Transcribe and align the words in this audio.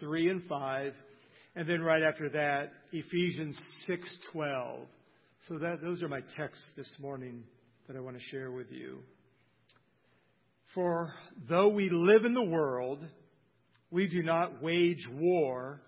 3 0.00 0.28
and 0.28 0.42
5. 0.48 0.92
And 1.54 1.68
then 1.68 1.82
right 1.82 2.02
after 2.02 2.28
that, 2.30 2.72
Ephesians 2.92 3.60
6:12. 3.88 4.86
So 5.48 5.58
that 5.58 5.80
those 5.82 6.02
are 6.02 6.08
my 6.08 6.22
texts 6.36 6.66
this 6.76 6.90
morning 7.00 7.42
that 7.86 7.96
I 7.96 8.00
want 8.00 8.16
to 8.16 8.22
share 8.22 8.52
with 8.52 8.70
you. 8.70 9.02
For 10.74 11.12
though 11.48 11.68
we 11.68 11.90
live 11.90 12.24
in 12.24 12.32
the 12.32 12.42
world, 12.42 13.04
we 13.90 14.08
do 14.08 14.22
not 14.22 14.62
wage 14.62 15.06
war 15.12 15.82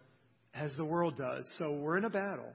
as 0.55 0.75
the 0.77 0.85
world 0.85 1.17
does. 1.17 1.51
So 1.59 1.73
we're 1.73 1.97
in 1.97 2.05
a 2.05 2.11
battle. 2.11 2.53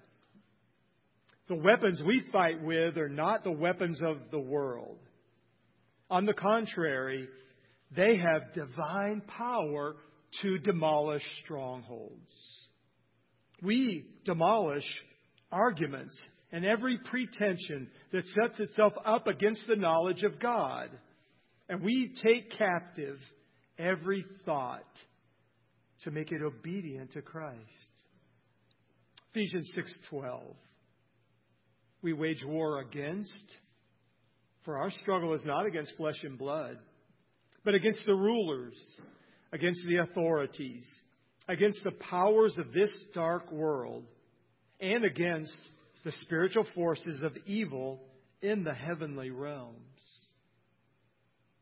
The 1.48 1.56
weapons 1.56 2.02
we 2.06 2.24
fight 2.32 2.62
with 2.62 2.98
are 2.98 3.10
not 3.10 3.44
the 3.44 3.52
weapons 3.52 4.00
of 4.04 4.18
the 4.30 4.40
world. 4.40 5.00
On 6.12 6.26
the 6.26 6.34
contrary, 6.34 7.28
they 7.96 8.18
have 8.18 8.54
divine 8.54 9.22
power 9.22 9.96
to 10.42 10.58
demolish 10.60 11.24
strongholds. 11.44 12.32
We 13.62 14.06
demolish 14.26 14.86
arguments 15.52 16.18
and 16.52 16.66
every 16.66 16.98
pretension 17.06 17.90
that 18.12 18.24
sets 18.26 18.60
itself 18.60 18.94
up 19.06 19.28
against 19.28 19.62
the 19.68 19.76
knowledge 19.76 20.24
of 20.24 20.40
God. 20.40 20.90
And 21.68 21.82
we 21.82 22.14
take 22.24 22.58
captive 22.58 23.20
every 23.78 24.26
thought 24.46 24.84
to 26.04 26.12
make 26.12 26.32
it 26.32 26.42
obedient 26.42 27.12
to 27.12 27.22
Christ. 27.22 27.60
Ephesians 29.32 29.72
6:12 30.12 30.56
We 32.02 32.14
wage 32.14 32.44
war 32.44 32.80
against 32.80 33.58
for 34.66 34.78
our 34.78 34.92
struggle 34.92 35.34
is 35.34 35.44
not 35.46 35.66
against 35.66 35.96
flesh 35.98 36.24
and 36.24 36.38
blood 36.38 36.78
but 37.64 37.76
against 37.76 38.06
the 38.06 38.14
rulers 38.14 38.78
against 39.52 39.86
the 39.88 39.98
authorities 39.98 40.86
against 41.50 41.84
the 41.84 41.92
powers 41.92 42.58
of 42.58 42.72
this 42.72 42.92
dark 43.14 43.52
world 43.52 44.06
and 44.80 45.04
against 45.04 45.58
the 46.06 46.12
spiritual 46.22 46.66
forces 46.76 47.18
of 47.24 47.36
evil 47.46 48.00
in 48.42 48.64
the 48.64 48.74
heavenly 48.74 49.32
realms. 49.32 49.76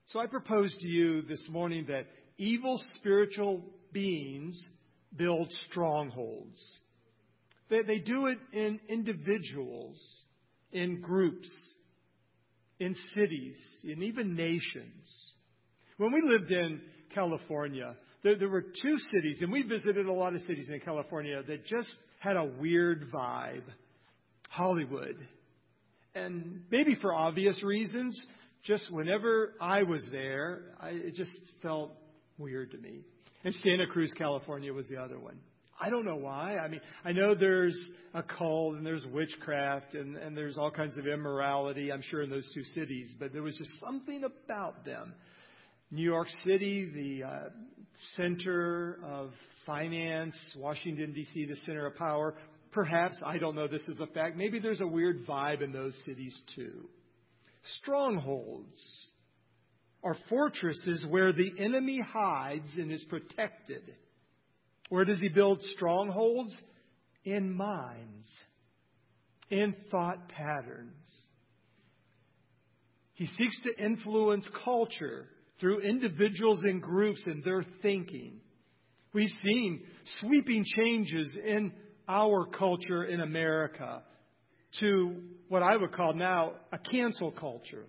So 0.07 0.19
I 0.19 0.27
propose 0.27 0.75
to 0.81 0.87
you 0.87 1.21
this 1.21 1.41
morning 1.49 1.85
that 1.87 2.05
evil 2.37 2.79
spiritual 2.95 3.63
beings 3.93 4.61
build 5.15 5.51
strongholds. 5.69 6.61
They, 7.69 7.81
they 7.81 7.99
do 7.99 8.27
it 8.27 8.37
in 8.51 8.81
individuals, 8.89 9.97
in 10.73 11.01
groups, 11.01 11.49
in 12.79 12.93
cities, 13.15 13.57
in 13.85 14.03
even 14.03 14.35
nations. 14.35 15.31
When 15.95 16.11
we 16.11 16.21
lived 16.21 16.51
in 16.51 16.81
California, 17.13 17.95
there, 18.23 18.37
there 18.37 18.49
were 18.49 18.61
two 18.61 18.97
cities, 19.11 19.39
and 19.41 19.51
we 19.51 19.63
visited 19.63 20.05
a 20.05 20.13
lot 20.13 20.35
of 20.35 20.41
cities 20.41 20.69
in 20.71 20.79
California 20.79 21.41
that 21.47 21.65
just 21.65 21.91
had 22.19 22.35
a 22.35 22.45
weird 22.45 23.11
vibe. 23.11 23.63
Hollywood. 24.49 25.17
And 26.15 26.63
maybe 26.71 26.95
for 26.95 27.13
obvious 27.13 27.61
reasons, 27.63 28.19
just 28.63 28.91
whenever 28.91 29.53
I 29.61 29.83
was 29.83 30.03
there, 30.11 30.61
I, 30.79 30.89
it 30.89 31.13
just 31.13 31.31
felt 31.61 31.91
weird 32.37 32.71
to 32.71 32.77
me. 32.77 33.01
And 33.43 33.53
Santa 33.55 33.85
Cruz, 33.87 34.11
California 34.17 34.73
was 34.73 34.87
the 34.89 34.97
other 34.97 35.19
one. 35.19 35.37
I 35.79 35.91
don't 35.91 36.05
know 36.05 36.15
why. 36.15 36.57
I 36.57 36.67
mean, 36.67 36.81
I 37.05 37.11
know 37.11 37.35
there's 37.35 37.77
a 38.15 38.23
cult 38.23 38.75
and 38.75 38.85
there's 38.85 39.05
witchcraft 39.13 39.93
and, 39.93 40.17
and 40.17 40.35
there's 40.35 40.57
all 40.57 40.71
kinds 40.71 40.97
of 40.97 41.05
immorality, 41.05 41.91
I'm 41.91 42.01
sure, 42.01 42.23
in 42.23 42.31
those 42.31 42.49
two 42.55 42.63
cities, 42.63 43.13
but 43.19 43.31
there 43.31 43.43
was 43.43 43.55
just 43.55 43.79
something 43.79 44.23
about 44.23 44.85
them. 44.85 45.13
New 45.89 46.03
York 46.03 46.27
City, 46.43 46.89
the 46.93 47.23
uh, 47.25 47.49
center 48.15 48.99
of 49.05 49.31
finance, 49.65 50.37
Washington, 50.57 51.13
D.C., 51.13 51.45
the 51.45 51.55
center 51.57 51.85
of 51.85 51.95
power. 51.95 52.35
Perhaps, 52.71 53.17
I 53.25 53.37
don't 53.37 53.55
know 53.55 53.67
this 53.67 53.87
is 53.87 54.01
a 54.01 54.07
fact, 54.07 54.35
maybe 54.35 54.59
there's 54.59 54.81
a 54.81 54.87
weird 54.87 55.25
vibe 55.25 55.61
in 55.61 55.71
those 55.71 55.97
cities 56.05 56.37
too. 56.55 56.89
Strongholds 57.81 58.77
are 60.03 60.15
fortresses 60.29 61.05
where 61.09 61.31
the 61.31 61.51
enemy 61.57 61.99
hides 61.99 62.69
and 62.75 62.91
is 62.91 63.03
protected. 63.09 63.95
Where 64.89 65.05
does 65.05 65.19
he 65.19 65.29
build 65.29 65.61
strongholds? 65.75 66.57
In 67.23 67.53
minds, 67.53 68.25
in 69.49 69.75
thought 69.91 70.29
patterns. 70.29 70.93
He 73.15 73.25
seeks 73.25 73.61
to 73.63 73.83
influence 73.83 74.49
culture 74.63 75.27
through 75.59 75.81
individuals 75.81 76.59
and 76.63 76.81
groups 76.81 77.21
and 77.25 77.43
their 77.43 77.63
thinking. 77.81 78.39
We've 79.13 79.29
seen 79.43 79.81
sweeping 80.19 80.63
changes 80.75 81.37
in 81.43 81.71
our 82.07 82.45
culture 82.45 83.03
in 83.03 83.21
America 83.21 84.03
to 84.79 85.15
what 85.49 85.63
I 85.63 85.75
would 85.75 85.91
call 85.91 86.13
now 86.13 86.53
a 86.71 86.77
cancel 86.77 87.31
culture. 87.31 87.85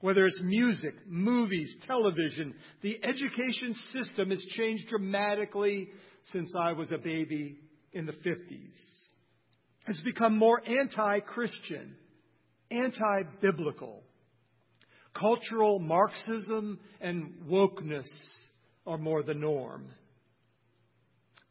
Whether 0.00 0.26
it's 0.26 0.40
music, 0.42 0.94
movies, 1.06 1.76
television, 1.86 2.54
the 2.82 2.98
education 3.02 3.74
system 3.92 4.30
has 4.30 4.40
changed 4.56 4.88
dramatically 4.88 5.88
since 6.32 6.52
I 6.58 6.72
was 6.72 6.92
a 6.92 6.98
baby 6.98 7.58
in 7.92 8.06
the 8.06 8.12
50s. 8.12 8.76
It's 9.88 10.00
become 10.02 10.38
more 10.38 10.60
anti 10.68 11.20
Christian, 11.20 11.96
anti 12.70 13.22
biblical. 13.40 14.02
Cultural 15.18 15.78
Marxism 15.78 16.78
and 17.00 17.34
wokeness 17.48 18.08
are 18.86 18.98
more 18.98 19.22
the 19.22 19.34
norm. 19.34 19.88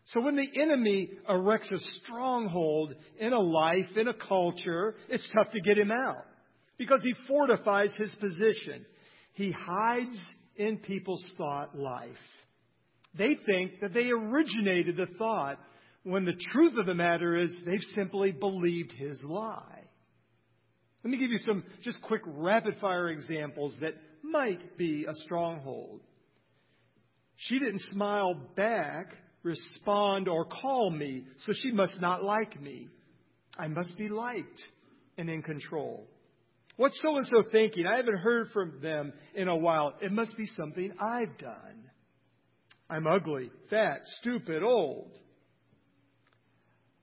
So 0.06 0.22
when 0.22 0.38
the 0.38 0.62
enemy 0.62 1.10
erects 1.28 1.72
a 1.72 1.80
stronghold 1.80 2.94
in 3.20 3.34
a 3.34 3.40
life, 3.40 3.98
in 3.98 4.08
a 4.08 4.14
culture, 4.14 4.96
it's 5.10 5.28
tough 5.34 5.52
to 5.52 5.60
get 5.60 5.78
him 5.78 5.92
out 5.92 6.24
because 6.78 7.02
he 7.04 7.14
fortifies 7.28 7.94
his 7.98 8.16
position. 8.16 8.86
He 9.34 9.52
hides 9.52 10.18
in 10.56 10.78
people's 10.78 11.24
thought 11.38 11.78
life. 11.78 12.10
They 13.18 13.36
think 13.46 13.82
that 13.82 13.94
they 13.94 14.10
originated 14.10 14.96
the 14.96 15.08
thought 15.18 15.60
when 16.04 16.24
the 16.24 16.40
truth 16.52 16.78
of 16.78 16.86
the 16.86 16.96
matter 16.96 17.36
is 17.36 17.54
they've 17.66 17.80
simply 17.94 18.32
believed 18.32 18.94
his 18.94 19.22
lie. 19.24 19.87
Let 21.04 21.12
me 21.12 21.18
give 21.18 21.32
you 21.32 21.40
some 21.40 21.64
just 21.84 22.02
quick 22.02 22.22
rapid 22.26 22.76
fire 22.82 23.10
examples 23.10 23.76
that 23.82 23.94
might 24.24 24.78
be 24.78 25.06
a 25.06 25.14
stronghold. 25.24 26.02
She 27.38 27.60
didn't 27.60 27.82
smile 27.92 28.34
back 28.56 29.14
respond, 29.48 30.28
or 30.28 30.46
call 30.46 30.92
me, 30.92 31.24
so 31.40 31.54
she 31.54 31.72
must 31.72 32.00
not 32.00 32.24
like 32.24 32.60
me. 32.62 32.88
I 33.58 33.68
must 33.68 33.98
be 33.98 34.10
liked 34.10 34.62
and 35.18 35.30
in 35.30 35.42
control. 35.42 36.06
What's 36.76 37.02
so 37.02 37.18
and 37.18 37.26
so 37.26 37.44
thinking? 37.52 37.88
I 37.88 37.96
haven't 37.96 38.20
heard 38.20 38.50
from 38.52 38.80
them 38.82 39.14
in 39.34 39.48
a 39.48 39.56
while. 39.56 39.94
It 40.00 40.12
must 40.12 40.38
be 40.38 40.46
something 40.46 40.92
I've 41.00 41.38
done. 41.40 41.90
I'm 42.90 43.08
ugly, 43.08 43.50
fat, 43.70 44.02
stupid, 44.20 44.62
old. 44.64 45.12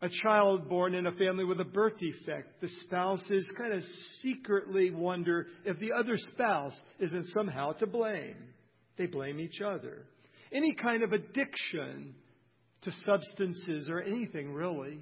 A 0.04 0.10
child 0.22 0.68
born 0.68 0.94
in 0.94 1.06
a 1.06 1.12
family 1.12 1.46
with 1.46 1.60
a 1.60 1.64
birth 1.64 1.98
defect. 1.98 2.60
The 2.60 2.68
spouses 2.84 3.50
kind 3.56 3.72
of 3.72 3.82
secretly 4.20 4.90
wonder 4.90 5.46
if 5.64 5.78
the 5.78 5.92
other 5.92 6.18
spouse 6.18 6.78
isn't 7.00 7.24
somehow 7.28 7.72
to 7.72 7.86
blame. 7.86 8.36
They 8.98 9.06
blame 9.06 9.40
each 9.40 9.62
other. 9.62 10.04
Any 10.52 10.74
kind 10.74 11.04
of 11.04 11.14
addiction 11.14 12.14
to 12.82 12.90
substances 13.06 13.88
or 13.88 14.02
anything 14.02 14.52
really 14.52 14.98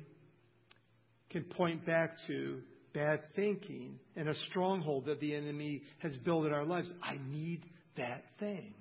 can 1.30 1.42
point 1.46 1.84
back 1.84 2.14
to 2.28 2.60
bad 2.94 3.22
thinking 3.34 3.98
and 4.14 4.28
a 4.28 4.34
stronghold 4.50 5.06
that 5.06 5.18
the 5.18 5.34
enemy 5.34 5.82
has 5.98 6.16
built 6.18 6.46
in 6.46 6.52
our 6.52 6.64
lives. 6.64 6.92
I 7.02 7.18
need 7.28 7.64
that 7.96 8.22
thing. 8.38 8.72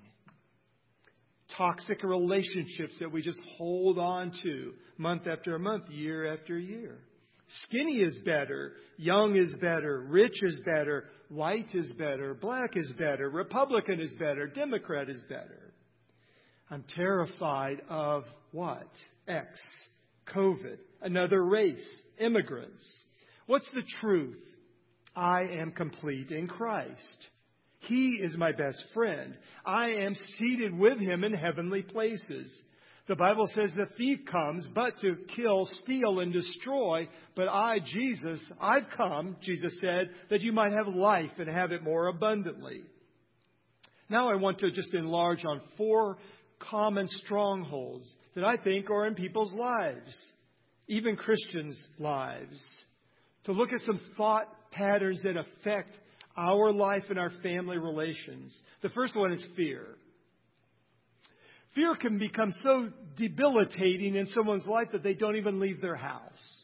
Toxic 1.56 2.02
relationships 2.02 2.96
that 3.00 3.10
we 3.10 3.22
just 3.22 3.40
hold 3.56 3.98
on 3.98 4.32
to 4.42 4.72
month 4.96 5.26
after 5.26 5.58
month, 5.58 5.88
year 5.90 6.32
after 6.32 6.58
year. 6.58 6.98
Skinny 7.64 8.00
is 8.00 8.18
better, 8.24 8.72
young 8.96 9.36
is 9.36 9.52
better, 9.60 10.06
rich 10.08 10.42
is 10.42 10.60
better, 10.64 11.04
white 11.28 11.74
is 11.74 11.92
better, 11.98 12.34
black 12.34 12.76
is 12.76 12.90
better, 12.98 13.28
Republican 13.28 14.00
is 14.00 14.12
better, 14.14 14.46
Democrat 14.46 15.10
is 15.10 15.20
better. 15.28 15.74
I'm 16.70 16.84
terrified 16.94 17.82
of 17.90 18.24
what? 18.52 18.88
X. 19.28 19.60
COVID. 20.34 20.78
Another 21.02 21.44
race. 21.44 21.86
Immigrants. 22.18 22.82
What's 23.46 23.68
the 23.74 23.82
truth? 24.00 24.38
I 25.14 25.42
am 25.42 25.72
complete 25.72 26.30
in 26.30 26.48
Christ. 26.48 27.28
He 27.88 28.20
is 28.22 28.36
my 28.36 28.52
best 28.52 28.82
friend. 28.94 29.36
I 29.64 29.90
am 29.90 30.14
seated 30.38 30.76
with 30.76 30.98
him 31.00 31.24
in 31.24 31.32
heavenly 31.32 31.82
places. 31.82 32.52
The 33.08 33.16
Bible 33.16 33.46
says 33.48 33.72
the 33.76 33.86
thief 33.96 34.20
comes 34.30 34.68
but 34.72 34.98
to 35.00 35.16
kill, 35.34 35.68
steal, 35.82 36.20
and 36.20 36.32
destroy. 36.32 37.08
But 37.34 37.48
I, 37.48 37.80
Jesus, 37.84 38.40
I've 38.60 38.88
come, 38.96 39.36
Jesus 39.42 39.76
said, 39.80 40.10
that 40.30 40.42
you 40.42 40.52
might 40.52 40.72
have 40.72 40.94
life 40.94 41.32
and 41.38 41.50
have 41.50 41.72
it 41.72 41.82
more 41.82 42.06
abundantly. 42.06 42.82
Now 44.08 44.30
I 44.30 44.36
want 44.36 44.60
to 44.60 44.70
just 44.70 44.94
enlarge 44.94 45.44
on 45.44 45.60
four 45.76 46.18
common 46.60 47.08
strongholds 47.08 48.14
that 48.36 48.44
I 48.44 48.56
think 48.58 48.90
are 48.90 49.06
in 49.06 49.16
people's 49.16 49.54
lives, 49.54 50.14
even 50.86 51.16
Christians' 51.16 51.88
lives. 51.98 52.62
To 53.44 53.52
look 53.52 53.72
at 53.72 53.80
some 53.84 54.00
thought 54.16 54.46
patterns 54.70 55.20
that 55.24 55.36
affect 55.36 55.98
our 56.36 56.72
life 56.72 57.04
and 57.10 57.18
our 57.18 57.30
family 57.42 57.78
relations. 57.78 58.56
The 58.82 58.88
first 58.90 59.16
one 59.16 59.32
is 59.32 59.44
fear. 59.56 59.86
Fear 61.74 61.94
can 61.96 62.18
become 62.18 62.52
so 62.62 62.90
debilitating 63.16 64.14
in 64.16 64.26
someone's 64.26 64.66
life 64.66 64.88
that 64.92 65.02
they 65.02 65.14
don't 65.14 65.36
even 65.36 65.60
leave 65.60 65.80
their 65.80 65.96
house. 65.96 66.62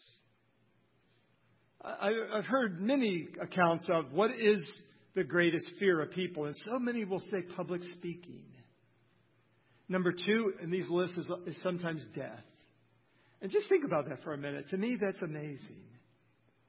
I've 1.82 2.44
heard 2.44 2.80
many 2.80 3.28
accounts 3.40 3.88
of 3.88 4.12
what 4.12 4.30
is 4.32 4.64
the 5.14 5.24
greatest 5.24 5.66
fear 5.78 6.00
of 6.02 6.10
people, 6.10 6.44
and 6.44 6.54
so 6.66 6.78
many 6.78 7.04
will 7.04 7.20
say 7.20 7.42
public 7.56 7.82
speaking. 7.96 8.44
Number 9.88 10.12
two 10.12 10.52
in 10.62 10.70
these 10.70 10.88
lists 10.90 11.16
is, 11.16 11.30
is 11.46 11.58
sometimes 11.62 12.04
death. 12.14 12.44
And 13.40 13.50
just 13.50 13.68
think 13.68 13.84
about 13.84 14.08
that 14.08 14.22
for 14.22 14.34
a 14.34 14.38
minute. 14.38 14.68
To 14.70 14.76
me, 14.76 14.96
that's 15.00 15.22
amazing. 15.22 15.82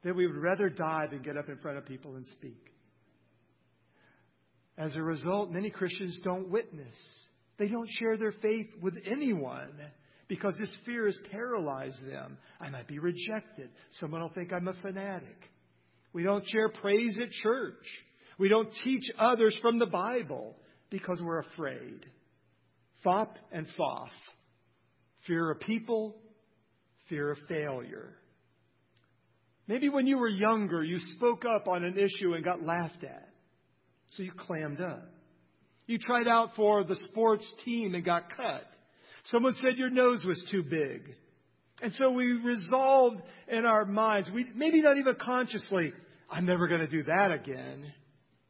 That 0.03 0.15
we 0.15 0.27
would 0.27 0.37
rather 0.37 0.69
die 0.69 1.07
than 1.11 1.21
get 1.21 1.35
up 1.35 1.49
in 1.49 1.57
front 1.57 1.77
of 1.77 1.85
people 1.85 2.15
and 2.15 2.25
speak. 2.37 2.68
As 4.79 4.95
a 4.95 5.03
result, 5.03 5.51
many 5.51 5.69
Christians 5.69 6.17
don't 6.23 6.49
witness. 6.49 6.95
They 7.57 7.67
don't 7.67 7.89
share 7.99 8.15
their 8.15 8.31
faith 8.31 8.69
with 8.81 8.95
anyone 9.05 9.73
because 10.29 10.55
this 10.57 10.73
fear 10.85 11.05
has 11.05 11.17
paralyzed 11.31 12.01
them. 12.09 12.37
I 12.61 12.69
might 12.69 12.87
be 12.87 12.97
rejected. 12.97 13.71
Someone 13.99 14.21
will 14.21 14.29
think 14.29 14.53
I'm 14.53 14.69
a 14.69 14.73
fanatic. 14.75 15.35
We 16.13 16.23
don't 16.23 16.47
share 16.47 16.69
praise 16.69 17.19
at 17.21 17.29
church. 17.29 17.85
We 18.37 18.47
don't 18.47 18.69
teach 18.85 19.03
others 19.19 19.57
from 19.61 19.79
the 19.79 19.85
Bible 19.85 20.55
because 20.89 21.21
we're 21.21 21.39
afraid. 21.39 22.05
Fop 23.03 23.37
and 23.51 23.67
foff. 23.75 24.11
Fear 25.27 25.51
of 25.51 25.59
people, 25.59 26.15
fear 27.09 27.31
of 27.31 27.37
failure. 27.49 28.15
Maybe 29.67 29.89
when 29.89 30.07
you 30.07 30.17
were 30.17 30.29
younger, 30.29 30.81
you 30.83 30.99
spoke 31.17 31.43
up 31.43 31.67
on 31.67 31.83
an 31.83 31.97
issue 31.97 32.33
and 32.33 32.45
got 32.45 32.63
laughed 32.63 33.03
at. 33.03 33.28
So 34.11 34.23
you 34.23 34.31
clammed 34.31 34.81
up. 34.81 35.09
You 35.85 35.97
tried 35.97 36.27
out 36.27 36.55
for 36.55 36.83
the 36.83 36.95
sports 37.09 37.47
team 37.65 37.95
and 37.95 38.05
got 38.05 38.35
cut. 38.35 38.63
Someone 39.25 39.55
said 39.55 39.77
your 39.77 39.89
nose 39.89 40.23
was 40.23 40.43
too 40.51 40.63
big. 40.63 41.15
And 41.81 41.93
so 41.93 42.11
we 42.11 42.31
resolved 42.33 43.21
in 43.47 43.65
our 43.65 43.85
minds, 43.85 44.29
we, 44.33 44.45
maybe 44.53 44.81
not 44.81 44.97
even 44.97 45.15
consciously, 45.15 45.93
I'm 46.29 46.45
never 46.45 46.67
going 46.67 46.81
to 46.81 46.87
do 46.87 47.03
that 47.03 47.31
again. 47.31 47.91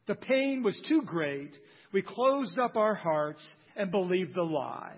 The 0.06 0.16
pain 0.16 0.62
was 0.62 0.78
too 0.88 1.02
great. 1.02 1.52
We 1.92 2.02
closed 2.02 2.58
up 2.58 2.76
our 2.76 2.94
hearts 2.94 3.46
and 3.76 3.90
believed 3.90 4.34
the 4.34 4.42
lie. 4.42 4.96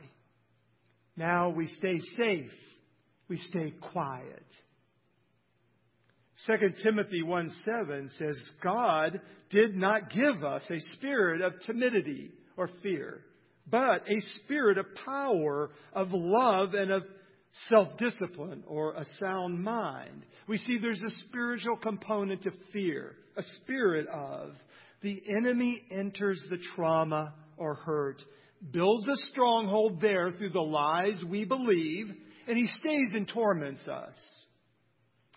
Now 1.16 1.50
we 1.50 1.66
stay 1.66 1.98
safe. 2.16 2.50
We 3.28 3.36
stay 3.36 3.72
quiet. 3.92 4.46
2 6.46 6.72
Timothy 6.82 7.22
1 7.22 7.50
7 7.64 8.10
says, 8.18 8.50
God 8.62 9.20
did 9.50 9.76
not 9.76 10.10
give 10.10 10.42
us 10.42 10.62
a 10.70 10.80
spirit 10.94 11.40
of 11.40 11.60
timidity 11.60 12.32
or 12.56 12.68
fear, 12.82 13.20
but 13.70 14.02
a 14.08 14.20
spirit 14.42 14.78
of 14.78 14.86
power, 15.04 15.70
of 15.92 16.08
love, 16.10 16.74
and 16.74 16.90
of 16.90 17.04
self 17.68 17.96
discipline 17.98 18.64
or 18.66 18.94
a 18.94 19.04
sound 19.20 19.62
mind. 19.62 20.24
We 20.48 20.58
see 20.58 20.78
there's 20.78 21.02
a 21.02 21.24
spiritual 21.26 21.76
component 21.76 22.42
to 22.42 22.50
fear, 22.72 23.16
a 23.36 23.42
spirit 23.62 24.08
of. 24.08 24.52
The 25.02 25.22
enemy 25.36 25.82
enters 25.90 26.42
the 26.48 26.58
trauma 26.74 27.34
or 27.56 27.74
hurt, 27.74 28.22
builds 28.70 29.06
a 29.08 29.16
stronghold 29.32 30.00
there 30.00 30.30
through 30.30 30.50
the 30.50 30.60
lies 30.60 31.22
we 31.28 31.44
believe, 31.44 32.06
and 32.46 32.56
he 32.56 32.66
stays 32.66 33.12
and 33.12 33.28
torments 33.28 33.86
us. 33.86 34.16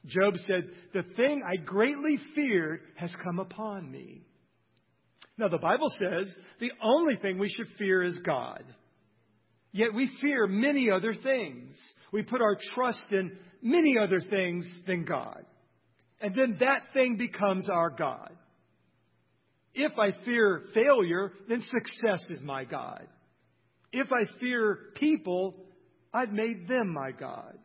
Job 0.07 0.35
said, 0.45 0.69
The 0.93 1.03
thing 1.15 1.41
I 1.45 1.57
greatly 1.57 2.17
feared 2.33 2.81
has 2.95 3.13
come 3.23 3.39
upon 3.39 3.91
me. 3.91 4.21
Now, 5.37 5.49
the 5.49 5.57
Bible 5.57 5.89
says 5.99 6.33
the 6.59 6.71
only 6.81 7.17
thing 7.17 7.37
we 7.37 7.49
should 7.49 7.67
fear 7.77 8.01
is 8.01 8.17
God. 8.25 8.63
Yet 9.71 9.93
we 9.93 10.09
fear 10.21 10.47
many 10.47 10.89
other 10.89 11.13
things. 11.13 11.77
We 12.13 12.23
put 12.23 12.41
our 12.41 12.57
trust 12.73 13.03
in 13.11 13.37
many 13.61 13.97
other 14.01 14.21
things 14.21 14.65
than 14.87 15.03
God. 15.03 15.43
And 16.21 16.33
then 16.33 16.57
that 16.61 16.93
thing 16.93 17.17
becomes 17.17 17.69
our 17.69 17.89
God. 17.89 18.31
If 19.73 19.91
I 19.99 20.11
fear 20.23 20.63
failure, 20.73 21.33
then 21.49 21.61
success 21.61 22.23
is 22.29 22.41
my 22.41 22.63
God. 22.63 23.05
If 23.91 24.07
I 24.13 24.39
fear 24.39 24.79
people, 24.95 25.53
I've 26.13 26.31
made 26.31 26.69
them 26.69 26.93
my 26.93 27.11
God. 27.11 27.57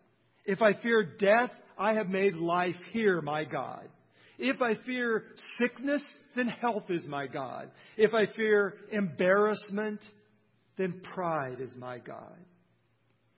If 0.45 0.61
I 0.63 0.73
fear 0.83 1.05
death, 1.05 1.51
I 1.81 1.95
have 1.95 2.11
made 2.11 2.35
life 2.35 2.77
here 2.93 3.23
my 3.23 3.45
God. 3.45 3.89
If 4.39 4.61
I 4.61 4.75
fear 4.85 5.25
sickness, 5.59 6.03
then 6.37 6.47
health 6.47 6.91
is 6.91 7.07
my 7.07 7.27
God. 7.27 7.71
If 7.97 8.13
I 8.13 8.27
fear 8.37 8.75
embarrassment, 8.93 10.01
then 10.77 11.01
pride 11.15 11.59
is 11.61 11.75
my 11.77 11.99
God. 11.99 12.37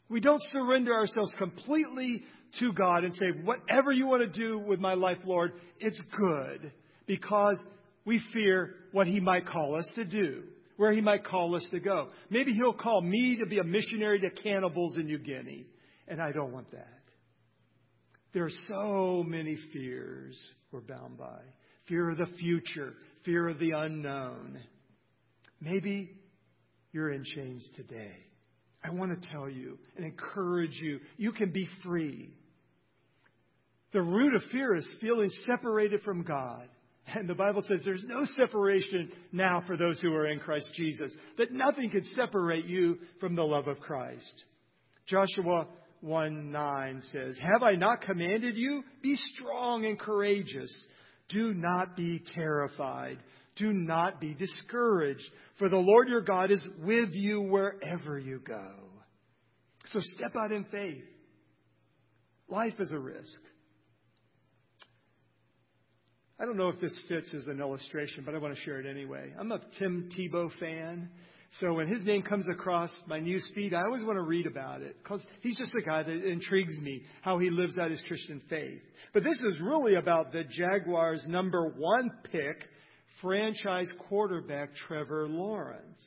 We 0.08 0.20
don't 0.20 0.42
surrender 0.50 0.92
ourselves 0.92 1.32
completely 1.38 2.24
to 2.58 2.72
God 2.72 3.04
and 3.04 3.14
say, 3.14 3.26
whatever 3.44 3.92
you 3.92 4.06
want 4.06 4.22
to 4.22 4.40
do 4.40 4.58
with 4.58 4.80
my 4.80 4.94
life, 4.94 5.18
Lord, 5.24 5.52
it's 5.78 6.02
good. 6.18 6.72
Because 7.06 7.58
we 8.04 8.20
fear 8.32 8.74
what 8.90 9.06
He 9.06 9.20
might 9.20 9.46
call 9.46 9.76
us 9.76 9.90
to 9.94 10.04
do, 10.04 10.42
where 10.76 10.92
He 10.92 11.00
might 11.00 11.24
call 11.24 11.54
us 11.54 11.66
to 11.70 11.78
go. 11.78 12.08
Maybe 12.28 12.52
He'll 12.54 12.74
call 12.74 13.02
me 13.02 13.38
to 13.38 13.46
be 13.46 13.58
a 13.58 13.64
missionary 13.64 14.18
to 14.20 14.30
cannibals 14.30 14.96
in 14.96 15.06
New 15.06 15.18
Guinea, 15.18 15.64
and 16.08 16.20
I 16.20 16.32
don't 16.32 16.52
want 16.52 16.72
that. 16.72 17.01
There 18.32 18.44
are 18.44 18.50
so 18.69 19.25
many 19.26 19.56
fears 19.73 20.40
we're 20.70 20.81
bound 20.81 21.19
by 21.19 21.40
fear 21.87 22.11
of 22.11 22.19
the 22.19 22.26
future, 22.38 22.94
fear 23.25 23.49
of 23.49 23.58
the 23.58 23.73
unknown. 23.73 24.58
Maybe 25.61 26.11
you're 26.93 27.12
in 27.12 27.25
chains 27.25 27.69
today. 27.76 28.17
I 28.84 28.90
want 28.90 29.20
to 29.20 29.29
tell 29.29 29.49
you 29.49 29.79
and 29.96 30.05
encourage 30.05 30.79
you 30.81 31.00
you 31.17 31.32
can 31.32 31.50
be 31.50 31.69
free. 31.84 32.31
The 33.93 34.02
root 34.02 34.35
of 34.35 34.43
fear 34.50 34.75
is 34.75 34.88
feeling 35.00 35.31
separated 35.46 36.02
from 36.02 36.23
God. 36.23 36.69
And 37.14 37.28
the 37.28 37.35
Bible 37.35 37.62
says 37.69 37.81
there's 37.85 38.05
no 38.06 38.25
separation 38.37 39.11
now 39.32 39.62
for 39.67 39.76
those 39.76 40.00
who 40.00 40.14
are 40.14 40.28
in 40.28 40.38
Christ 40.38 40.73
Jesus, 40.75 41.12
that 41.37 41.52
nothing 41.52 41.90
can 41.90 42.05
separate 42.17 42.67
you 42.67 42.99
from 43.20 43.35
the 43.35 43.43
love 43.43 43.67
of 43.67 43.81
Christ. 43.81 44.44
Joshua 45.06 45.67
1 46.02 46.50
9 46.50 47.02
says, 47.12 47.37
Have 47.40 47.62
I 47.62 47.76
not 47.76 48.02
commanded 48.02 48.56
you? 48.56 48.82
Be 49.02 49.16
strong 49.16 49.87
and 49.87 49.99
courageous. 49.99 50.71
Do 51.28 51.54
not 51.54 51.97
be 51.97 52.23
terrified. 52.35 53.18
Do 53.56 53.73
not 53.73 54.21
be 54.21 54.35
discouraged, 54.35 55.25
for 55.59 55.68
the 55.68 55.76
Lord 55.76 56.09
your 56.09 56.23
God 56.23 56.50
is 56.50 56.62
with 56.78 57.11
you 57.12 57.40
wherever 57.42 58.18
you 58.18 58.40
go. 58.40 58.73
So 59.87 60.00
step 60.00 60.32
out 60.37 60.52
in 60.52 60.64
faith. 60.64 61.04
Life 62.49 62.75
is 62.80 62.92
a 62.92 62.99
risk. 62.99 63.40
I 66.40 66.44
don't 66.44 66.56
know 66.56 66.71
if 66.71 66.80
this 66.80 66.94
fits 67.09 67.32
as 67.35 67.47
an 67.47 67.61
illustration, 67.61 68.25
but 68.25 68.35
I 68.35 68.38
want 68.38 68.56
to 68.56 68.61
share 68.62 68.80
it 68.80 68.87
anyway. 68.87 69.32
I'm 69.38 69.52
a 69.52 69.61
Tim 69.78 70.09
Tebow 70.16 70.50
fan. 70.59 71.11
So 71.61 71.75
when 71.75 71.87
his 71.87 72.02
name 72.04 72.23
comes 72.23 72.49
across 72.49 72.90
my 73.06 73.21
news 73.21 73.47
feed, 73.54 73.75
I 73.75 73.82
always 73.82 74.04
want 74.04 74.16
to 74.16 74.23
read 74.23 74.47
about 74.47 74.80
it 74.80 74.97
because 75.02 75.23
he's 75.42 75.59
just 75.59 75.75
a 75.75 75.82
guy 75.82 76.02
that 76.02 76.25
intrigues 76.25 76.78
me, 76.80 77.02
how 77.21 77.38
he 77.38 77.50
lives 77.50 77.76
out 77.78 77.90
his 77.90 78.02
Christian 78.09 78.40
faith. 78.49 78.80
But 79.12 79.23
this 79.23 79.38
is 79.42 79.61
really 79.61 79.97
about 79.97 80.32
the 80.32 80.44
Jaguars' 80.44 81.25
number 81.28 81.68
one 81.76 82.11
pick, 82.30 82.64
franchise 83.21 83.92
quarterback 84.09 84.75
Trevor 84.75 85.28
Lawrence. 85.28 86.00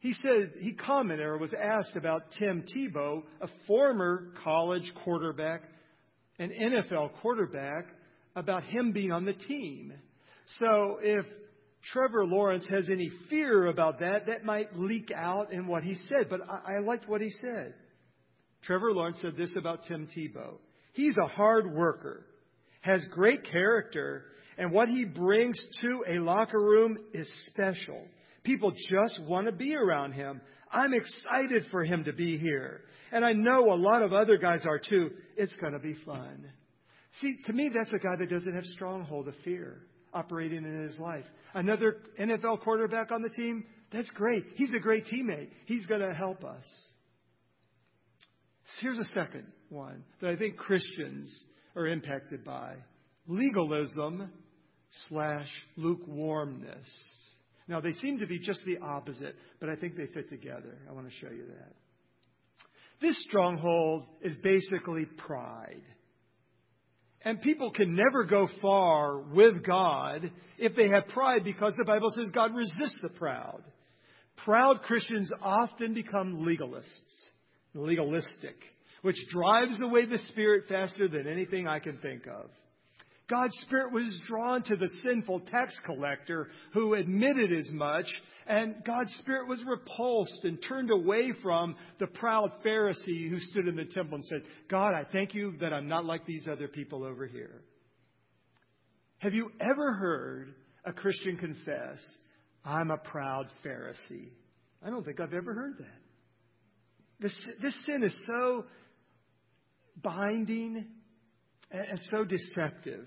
He 0.00 0.12
said, 0.14 0.54
he 0.58 0.72
commented 0.72 1.24
or 1.24 1.38
was 1.38 1.54
asked 1.54 1.96
about 1.96 2.32
Tim 2.38 2.64
Tebow, 2.74 3.22
a 3.40 3.48
former 3.66 4.32
college 4.42 4.92
quarterback, 5.04 5.62
an 6.40 6.50
NFL 6.50 7.12
quarterback, 7.22 7.86
about 8.34 8.64
him 8.64 8.92
being 8.92 9.12
on 9.12 9.24
the 9.24 9.32
team. 9.32 9.92
So 10.58 10.98
if 11.00 11.24
Trevor 11.92 12.26
Lawrence 12.26 12.66
has 12.68 12.88
any 12.90 13.10
fear 13.30 13.66
about 13.66 14.00
that, 14.00 14.26
that 14.26 14.44
might 14.44 14.76
leak 14.76 15.12
out 15.14 15.52
in 15.52 15.66
what 15.66 15.84
he 15.84 15.94
said. 16.08 16.28
But 16.28 16.40
I, 16.48 16.76
I 16.76 16.78
liked 16.80 17.08
what 17.08 17.20
he 17.20 17.30
said. 17.30 17.74
Trevor 18.62 18.92
Lawrence 18.92 19.18
said 19.22 19.36
this 19.36 19.54
about 19.56 19.84
Tim 19.86 20.08
Tebow. 20.08 20.54
He's 20.94 21.16
a 21.22 21.28
hard 21.28 21.72
worker, 21.72 22.26
has 22.80 23.04
great 23.10 23.44
character, 23.44 24.24
and 24.58 24.72
what 24.72 24.88
he 24.88 25.04
brings 25.04 25.56
to 25.82 26.04
a 26.08 26.18
locker 26.18 26.58
room 26.58 26.96
is 27.12 27.30
special. 27.48 28.02
People 28.42 28.72
just 28.90 29.20
want 29.22 29.46
to 29.46 29.52
be 29.52 29.74
around 29.74 30.12
him. 30.12 30.40
I'm 30.72 30.94
excited 30.94 31.66
for 31.70 31.84
him 31.84 32.04
to 32.04 32.12
be 32.12 32.38
here. 32.38 32.80
And 33.12 33.24
I 33.24 33.32
know 33.32 33.72
a 33.72 33.76
lot 33.76 34.02
of 34.02 34.12
other 34.12 34.36
guys 34.38 34.64
are 34.66 34.80
too. 34.80 35.10
It's 35.36 35.54
going 35.56 35.74
to 35.74 35.78
be 35.78 35.94
fun. 36.04 36.46
See, 37.20 37.36
to 37.44 37.52
me, 37.52 37.70
that's 37.72 37.92
a 37.92 37.98
guy 37.98 38.16
that 38.18 38.30
doesn't 38.30 38.54
have 38.54 38.64
stronghold 38.64 39.28
of 39.28 39.34
fear 39.44 39.82
operating 40.16 40.64
in 40.64 40.82
his 40.82 40.98
life. 40.98 41.24
Another 41.54 41.98
NFL 42.18 42.60
quarterback 42.62 43.12
on 43.12 43.22
the 43.22 43.30
team, 43.30 43.64
That's 43.92 44.10
great. 44.10 44.44
He's 44.54 44.74
a 44.74 44.80
great 44.80 45.04
teammate. 45.06 45.48
He's 45.66 45.86
going 45.86 46.00
to 46.00 46.14
help 46.14 46.44
us. 46.44 46.64
Here's 48.80 48.98
a 48.98 49.04
second 49.14 49.46
one 49.68 50.04
that 50.20 50.30
I 50.30 50.36
think 50.36 50.56
Christians 50.56 51.32
are 51.76 51.86
impacted 51.86 52.44
by 52.44 52.74
legalism 53.28 54.30
slash 55.08 55.48
lukewarmness. 55.76 56.88
Now, 57.68 57.80
they 57.80 57.92
seem 57.92 58.18
to 58.20 58.26
be 58.26 58.38
just 58.38 58.60
the 58.64 58.78
opposite, 58.78 59.34
but 59.60 59.68
I 59.68 59.76
think 59.76 59.96
they 59.96 60.06
fit 60.06 60.28
together. 60.28 60.78
I 60.88 60.92
want 60.92 61.08
to 61.08 61.14
show 61.14 61.32
you 61.32 61.46
that. 61.46 61.72
This 63.00 63.16
stronghold 63.24 64.04
is 64.22 64.36
basically 64.42 65.04
pride. 65.04 65.82
And 67.26 67.42
people 67.42 67.72
can 67.72 67.96
never 67.96 68.22
go 68.22 68.48
far 68.62 69.18
with 69.18 69.64
God 69.66 70.30
if 70.58 70.76
they 70.76 70.88
have 70.88 71.08
pride 71.08 71.42
because 71.42 71.72
the 71.76 71.84
Bible 71.84 72.08
says 72.14 72.30
God 72.32 72.54
resists 72.54 73.00
the 73.02 73.08
proud. 73.08 73.64
Proud 74.44 74.82
Christians 74.82 75.28
often 75.42 75.92
become 75.92 76.46
legalists, 76.46 76.84
legalistic, 77.74 78.54
which 79.02 79.16
drives 79.28 79.76
away 79.82 80.06
the 80.06 80.20
Spirit 80.30 80.66
faster 80.68 81.08
than 81.08 81.26
anything 81.26 81.66
I 81.66 81.80
can 81.80 81.98
think 81.98 82.28
of. 82.28 82.48
God's 83.28 83.56
Spirit 83.62 83.92
was 83.92 84.20
drawn 84.26 84.62
to 84.64 84.76
the 84.76 84.88
sinful 85.02 85.40
tax 85.40 85.74
collector 85.84 86.48
who 86.72 86.94
admitted 86.94 87.52
as 87.52 87.68
much, 87.72 88.06
and 88.46 88.76
God's 88.84 89.12
Spirit 89.18 89.48
was 89.48 89.60
repulsed 89.66 90.44
and 90.44 90.62
turned 90.62 90.92
away 90.92 91.32
from 91.42 91.74
the 91.98 92.06
proud 92.06 92.52
Pharisee 92.64 93.28
who 93.28 93.40
stood 93.40 93.66
in 93.66 93.74
the 93.74 93.84
temple 93.84 94.16
and 94.16 94.24
said, 94.24 94.42
God, 94.68 94.94
I 94.94 95.04
thank 95.10 95.34
you 95.34 95.54
that 95.60 95.72
I'm 95.72 95.88
not 95.88 96.04
like 96.04 96.24
these 96.24 96.46
other 96.50 96.68
people 96.68 97.02
over 97.02 97.26
here. 97.26 97.62
Have 99.18 99.34
you 99.34 99.50
ever 99.60 99.94
heard 99.94 100.54
a 100.84 100.92
Christian 100.92 101.36
confess, 101.36 101.98
I'm 102.64 102.92
a 102.92 102.98
proud 102.98 103.46
Pharisee? 103.64 104.30
I 104.84 104.90
don't 104.90 105.04
think 105.04 105.18
I've 105.18 105.34
ever 105.34 105.52
heard 105.52 105.78
that. 105.78 105.98
This, 107.18 107.34
this 107.60 107.74
sin 107.86 108.04
is 108.04 108.14
so 108.26 108.66
binding 110.00 110.86
and 111.70 112.00
so 112.10 112.24
deceptive 112.24 113.06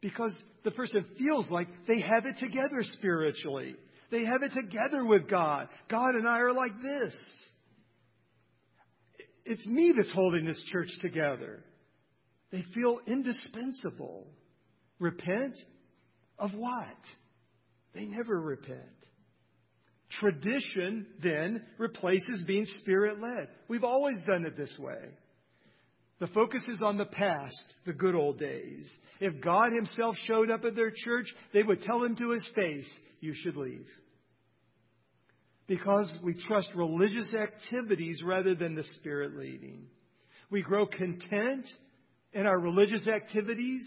because 0.00 0.34
the 0.64 0.70
person 0.70 1.04
feels 1.18 1.50
like 1.50 1.68
they 1.86 2.00
have 2.00 2.26
it 2.26 2.36
together 2.38 2.82
spiritually. 2.82 3.76
They 4.10 4.24
have 4.24 4.42
it 4.42 4.52
together 4.52 5.04
with 5.04 5.28
God. 5.28 5.68
God 5.88 6.14
and 6.14 6.26
I 6.26 6.38
are 6.40 6.52
like 6.52 6.72
this. 6.82 7.14
It's 9.44 9.66
me 9.66 9.92
that's 9.96 10.10
holding 10.10 10.44
this 10.44 10.62
church 10.72 10.90
together. 11.00 11.64
They 12.50 12.64
feel 12.74 12.98
indispensable. 13.06 14.26
Repent 14.98 15.56
of 16.38 16.52
what? 16.54 16.98
They 17.94 18.04
never 18.04 18.40
repent. 18.40 18.80
Tradition 20.10 21.06
then 21.22 21.62
replaces 21.78 22.42
being 22.46 22.66
spirit 22.80 23.18
led. 23.20 23.48
We've 23.68 23.84
always 23.84 24.16
done 24.26 24.44
it 24.44 24.56
this 24.56 24.76
way. 24.78 25.10
The 26.20 26.26
focus 26.28 26.62
is 26.68 26.82
on 26.82 26.98
the 26.98 27.06
past, 27.06 27.74
the 27.86 27.94
good 27.94 28.14
old 28.14 28.38
days. 28.38 28.88
If 29.20 29.42
God 29.42 29.72
Himself 29.72 30.16
showed 30.24 30.50
up 30.50 30.64
at 30.66 30.76
their 30.76 30.92
church, 30.94 31.26
they 31.54 31.62
would 31.62 31.82
tell 31.82 32.04
Him 32.04 32.14
to 32.16 32.30
His 32.30 32.46
face, 32.54 32.90
You 33.20 33.32
should 33.34 33.56
leave. 33.56 33.86
Because 35.66 36.10
we 36.22 36.34
trust 36.46 36.68
religious 36.74 37.32
activities 37.32 38.22
rather 38.24 38.54
than 38.54 38.74
the 38.74 38.84
Spirit 38.98 39.36
leading. 39.38 39.86
We 40.50 40.62
grow 40.62 40.84
content 40.84 41.66
in 42.32 42.46
our 42.46 42.58
religious 42.58 43.06
activities, 43.06 43.82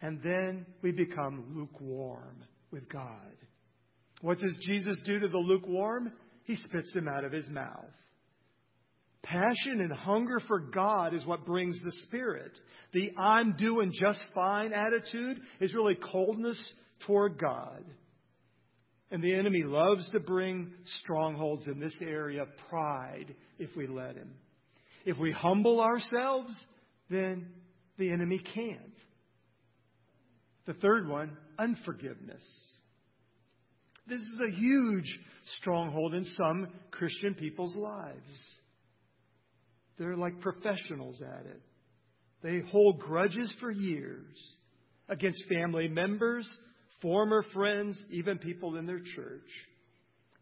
and 0.00 0.20
then 0.22 0.66
we 0.82 0.90
become 0.90 1.54
lukewarm 1.54 2.42
with 2.72 2.88
God. 2.88 3.36
What 4.20 4.38
does 4.38 4.56
Jesus 4.62 4.96
do 5.04 5.20
to 5.20 5.28
the 5.28 5.38
lukewarm? 5.38 6.12
He 6.44 6.56
spits 6.56 6.92
them 6.92 7.08
out 7.08 7.24
of 7.24 7.32
his 7.32 7.48
mouth. 7.50 7.84
Passion 9.26 9.80
and 9.80 9.92
hunger 9.92 10.38
for 10.46 10.60
God 10.60 11.12
is 11.12 11.26
what 11.26 11.44
brings 11.44 11.76
the 11.82 11.90
Spirit. 12.04 12.52
The 12.92 13.10
I'm 13.18 13.56
doing 13.56 13.90
just 13.92 14.24
fine 14.32 14.72
attitude 14.72 15.40
is 15.58 15.74
really 15.74 15.96
coldness 15.96 16.56
toward 17.06 17.36
God. 17.36 17.84
And 19.10 19.20
the 19.22 19.34
enemy 19.34 19.64
loves 19.64 20.08
to 20.10 20.20
bring 20.20 20.70
strongholds 21.00 21.66
in 21.66 21.80
this 21.80 21.96
area 22.00 22.42
of 22.42 22.48
pride 22.70 23.34
if 23.58 23.70
we 23.76 23.88
let 23.88 24.14
him. 24.14 24.30
If 25.04 25.18
we 25.18 25.32
humble 25.32 25.80
ourselves, 25.80 26.54
then 27.10 27.48
the 27.98 28.12
enemy 28.12 28.40
can't. 28.54 28.78
The 30.66 30.74
third 30.74 31.08
one, 31.08 31.36
unforgiveness. 31.58 32.44
This 34.06 34.20
is 34.20 34.38
a 34.46 34.56
huge 34.56 35.18
stronghold 35.58 36.14
in 36.14 36.24
some 36.36 36.68
Christian 36.92 37.34
people's 37.34 37.74
lives. 37.74 38.56
They're 39.98 40.16
like 40.16 40.40
professionals 40.40 41.20
at 41.20 41.46
it. 41.46 41.62
They 42.42 42.60
hold 42.70 43.00
grudges 43.00 43.52
for 43.60 43.70
years 43.70 44.36
against 45.08 45.44
family 45.48 45.88
members, 45.88 46.46
former 47.00 47.42
friends, 47.54 47.98
even 48.10 48.38
people 48.38 48.76
in 48.76 48.86
their 48.86 49.00
church. 49.00 49.48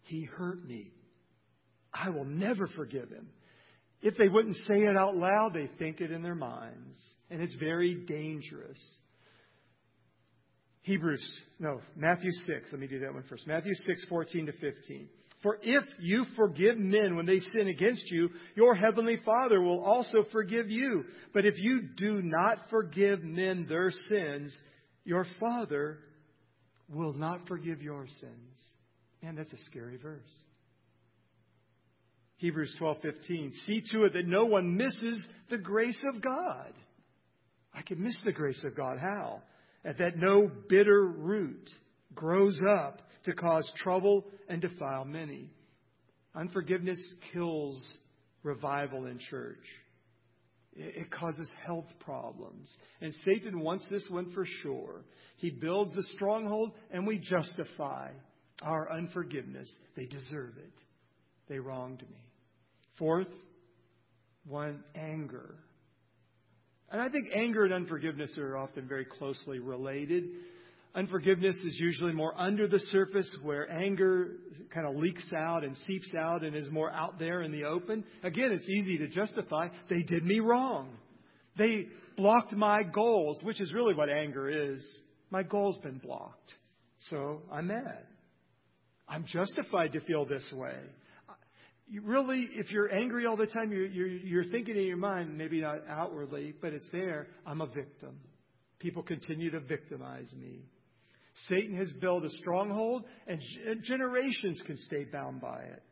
He 0.02 0.24
hurt 0.24 0.64
me. 0.66 0.90
I 1.92 2.10
will 2.10 2.24
never 2.24 2.66
forgive 2.66 3.08
him. 3.08 3.28
If 4.02 4.16
they 4.16 4.28
wouldn't 4.28 4.56
say 4.56 4.80
it 4.80 4.96
out 4.98 5.16
loud, 5.16 5.52
they 5.54 5.70
think 5.78 6.00
it 6.00 6.10
in 6.10 6.22
their 6.22 6.34
minds. 6.34 6.98
And 7.30 7.40
it's 7.40 7.56
very 7.56 7.94
dangerous. 8.06 8.78
Hebrews, 10.82 11.24
no, 11.58 11.80
Matthew 11.96 12.30
6. 12.30 12.68
Let 12.70 12.80
me 12.80 12.86
do 12.86 13.00
that 13.00 13.14
one 13.14 13.24
first. 13.30 13.46
Matthew 13.46 13.72
6, 13.72 14.04
14 14.10 14.46
to 14.46 14.52
15. 14.52 15.08
For 15.44 15.58
if 15.62 15.84
you 16.00 16.24
forgive 16.36 16.78
men 16.78 17.16
when 17.16 17.26
they 17.26 17.38
sin 17.38 17.68
against 17.68 18.10
you, 18.10 18.30
your 18.56 18.74
heavenly 18.74 19.18
Father 19.26 19.60
will 19.60 19.84
also 19.84 20.24
forgive 20.32 20.70
you. 20.70 21.04
But 21.34 21.44
if 21.44 21.58
you 21.58 21.82
do 21.98 22.22
not 22.22 22.70
forgive 22.70 23.22
men 23.22 23.66
their 23.68 23.90
sins, 24.08 24.56
your 25.04 25.26
Father 25.38 25.98
will 26.88 27.12
not 27.12 27.46
forgive 27.46 27.82
your 27.82 28.06
sins. 28.06 28.58
Man, 29.22 29.36
that's 29.36 29.52
a 29.52 29.58
scary 29.66 29.98
verse. 29.98 30.32
Hebrews 32.38 32.74
12:15 32.80 33.52
See 33.66 33.82
to 33.92 34.04
it 34.04 34.14
that 34.14 34.26
no 34.26 34.46
one 34.46 34.78
misses 34.78 35.28
the 35.50 35.58
grace 35.58 36.02
of 36.14 36.22
God. 36.22 36.72
I 37.74 37.82
can 37.82 38.02
miss 38.02 38.18
the 38.24 38.32
grace 38.32 38.64
of 38.64 38.74
God 38.74 38.98
how? 38.98 39.42
And 39.84 39.98
that 39.98 40.16
no 40.16 40.50
bitter 40.70 41.04
root 41.06 41.68
grows 42.14 42.58
up 42.66 43.02
to 43.24 43.32
cause 43.32 43.70
trouble 43.76 44.24
and 44.48 44.60
defile 44.60 45.04
many. 45.04 45.50
Unforgiveness 46.34 46.98
kills 47.32 47.86
revival 48.42 49.06
in 49.06 49.18
church. 49.18 49.64
It 50.76 51.10
causes 51.10 51.48
health 51.64 51.86
problems. 52.00 52.68
And 53.00 53.14
Satan 53.24 53.60
wants 53.60 53.86
this 53.90 54.04
one 54.10 54.32
for 54.32 54.44
sure. 54.62 55.04
He 55.36 55.50
builds 55.50 55.94
the 55.94 56.02
stronghold, 56.14 56.72
and 56.90 57.06
we 57.06 57.18
justify 57.18 58.10
our 58.62 58.90
unforgiveness. 58.90 59.70
They 59.96 60.06
deserve 60.06 60.56
it. 60.56 60.72
They 61.48 61.58
wronged 61.58 62.02
me. 62.02 62.18
Fourth, 62.98 63.32
one, 64.46 64.82
anger. 64.96 65.54
And 66.90 67.00
I 67.00 67.08
think 67.08 67.28
anger 67.34 67.64
and 67.64 67.74
unforgiveness 67.74 68.36
are 68.38 68.56
often 68.56 68.88
very 68.88 69.04
closely 69.04 69.58
related. 69.58 70.24
Unforgiveness 70.96 71.56
is 71.64 71.76
usually 71.76 72.12
more 72.12 72.38
under 72.40 72.68
the 72.68 72.78
surface 72.92 73.28
where 73.42 73.68
anger 73.70 74.36
kind 74.72 74.86
of 74.86 74.94
leaks 74.94 75.32
out 75.36 75.64
and 75.64 75.76
seeps 75.88 76.12
out 76.16 76.44
and 76.44 76.54
is 76.54 76.70
more 76.70 76.90
out 76.90 77.18
there 77.18 77.42
in 77.42 77.50
the 77.50 77.64
open. 77.64 78.04
Again, 78.22 78.52
it's 78.52 78.68
easy 78.68 78.98
to 78.98 79.08
justify. 79.08 79.68
They 79.90 80.02
did 80.02 80.24
me 80.24 80.38
wrong. 80.38 80.90
They 81.56 81.88
blocked 82.16 82.52
my 82.52 82.84
goals, 82.84 83.40
which 83.42 83.60
is 83.60 83.72
really 83.72 83.94
what 83.94 84.08
anger 84.08 84.48
is. 84.48 84.86
My 85.30 85.42
goal's 85.42 85.78
been 85.78 85.98
blocked. 85.98 86.54
So 87.10 87.42
I'm 87.50 87.66
mad. 87.66 88.06
I'm 89.08 89.24
justified 89.26 89.92
to 89.92 90.00
feel 90.00 90.26
this 90.26 90.48
way. 90.52 90.76
You 91.88 92.02
really, 92.02 92.48
if 92.52 92.70
you're 92.70 92.92
angry 92.94 93.26
all 93.26 93.36
the 93.36 93.46
time, 93.46 93.70
you're, 93.72 93.86
you're, 93.86 94.06
you're 94.06 94.44
thinking 94.44 94.76
in 94.76 94.84
your 94.84 94.96
mind, 94.96 95.36
maybe 95.36 95.60
not 95.60 95.80
outwardly, 95.88 96.54
but 96.62 96.72
it's 96.72 96.88
there. 96.92 97.26
I'm 97.44 97.60
a 97.60 97.66
victim. 97.66 98.20
People 98.78 99.02
continue 99.02 99.50
to 99.50 99.60
victimize 99.60 100.32
me. 100.38 100.62
Satan 101.48 101.76
has 101.76 101.90
built 101.92 102.24
a 102.24 102.30
stronghold, 102.30 103.04
and 103.26 103.40
generations 103.82 104.62
can 104.66 104.76
stay 104.76 105.04
bound 105.04 105.40
by 105.40 105.62
it. 105.62 105.82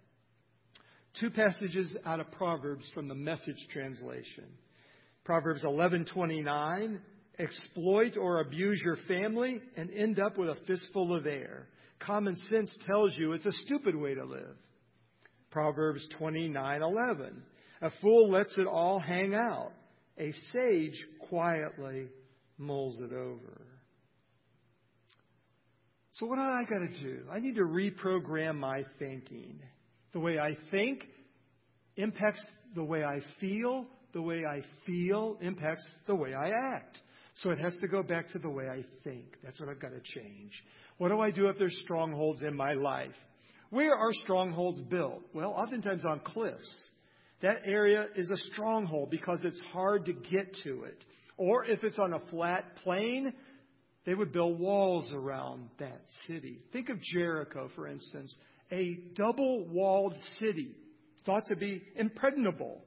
Two 1.20 1.30
passages 1.30 1.94
out 2.06 2.20
of 2.20 2.30
Proverbs 2.32 2.88
from 2.94 3.08
the 3.08 3.14
Message 3.14 3.66
translation. 3.72 4.46
Proverbs 5.24 5.64
11:29, 5.64 7.00
exploit 7.38 8.16
or 8.16 8.40
abuse 8.40 8.80
your 8.84 8.96
family 9.08 9.60
and 9.76 9.90
end 9.90 10.18
up 10.20 10.38
with 10.38 10.48
a 10.48 10.64
fistful 10.66 11.14
of 11.14 11.26
air. 11.26 11.68
Common 11.98 12.34
sense 12.48 12.76
tells 12.86 13.16
you 13.16 13.32
it's 13.32 13.46
a 13.46 13.52
stupid 13.52 13.94
way 13.94 14.14
to 14.14 14.24
live. 14.24 14.56
Proverbs 15.50 16.06
29:11, 16.18 17.42
a 17.82 17.90
fool 18.00 18.30
lets 18.30 18.56
it 18.58 18.66
all 18.66 18.98
hang 18.98 19.34
out. 19.34 19.72
A 20.18 20.32
sage 20.52 21.06
quietly 21.28 22.08
mulls 22.58 23.00
it 23.00 23.12
over. 23.12 23.71
So, 26.12 26.26
what 26.26 26.36
do 26.36 26.42
I 26.42 26.64
got 26.68 26.80
to 26.80 27.02
do? 27.02 27.20
I 27.32 27.38
need 27.38 27.54
to 27.54 27.62
reprogram 27.62 28.56
my 28.56 28.84
thinking. 28.98 29.60
The 30.12 30.20
way 30.20 30.38
I 30.38 30.56
think 30.70 31.04
impacts 31.96 32.44
the 32.74 32.84
way 32.84 33.02
I 33.02 33.20
feel. 33.40 33.86
The 34.12 34.20
way 34.20 34.44
I 34.44 34.60
feel 34.86 35.38
impacts 35.40 35.86
the 36.06 36.14
way 36.14 36.34
I 36.34 36.50
act. 36.74 37.00
So 37.42 37.50
it 37.50 37.58
has 37.58 37.74
to 37.80 37.88
go 37.88 38.02
back 38.02 38.28
to 38.30 38.38
the 38.38 38.50
way 38.50 38.68
I 38.68 38.84
think. 39.04 39.24
That's 39.42 39.58
what 39.58 39.70
I've 39.70 39.80
got 39.80 39.92
to 39.92 40.20
change. 40.20 40.52
What 40.98 41.08
do 41.08 41.20
I 41.20 41.30
do 41.30 41.48
if 41.48 41.58
there's 41.58 41.78
strongholds 41.82 42.42
in 42.42 42.54
my 42.54 42.74
life? 42.74 43.14
Where 43.70 43.96
are 43.96 44.12
strongholds 44.24 44.82
built? 44.82 45.22
Well, 45.32 45.50
oftentimes 45.50 46.04
on 46.04 46.20
cliffs. 46.20 46.88
That 47.40 47.62
area 47.64 48.06
is 48.14 48.30
a 48.30 48.36
stronghold 48.52 49.10
because 49.10 49.40
it's 49.44 49.60
hard 49.72 50.04
to 50.06 50.12
get 50.12 50.54
to 50.64 50.84
it. 50.84 51.04
Or 51.38 51.64
if 51.64 51.82
it's 51.82 51.98
on 51.98 52.12
a 52.12 52.20
flat 52.30 52.64
plain, 52.84 53.32
they 54.04 54.14
would 54.14 54.32
build 54.32 54.58
walls 54.58 55.10
around 55.12 55.68
that 55.78 56.02
city. 56.26 56.58
Think 56.72 56.88
of 56.88 57.00
Jericho, 57.00 57.70
for 57.74 57.86
instance, 57.86 58.34
a 58.72 58.98
double 59.14 59.66
walled 59.68 60.14
city, 60.40 60.74
thought 61.24 61.44
to 61.48 61.56
be 61.56 61.82
impregnable. 61.96 62.82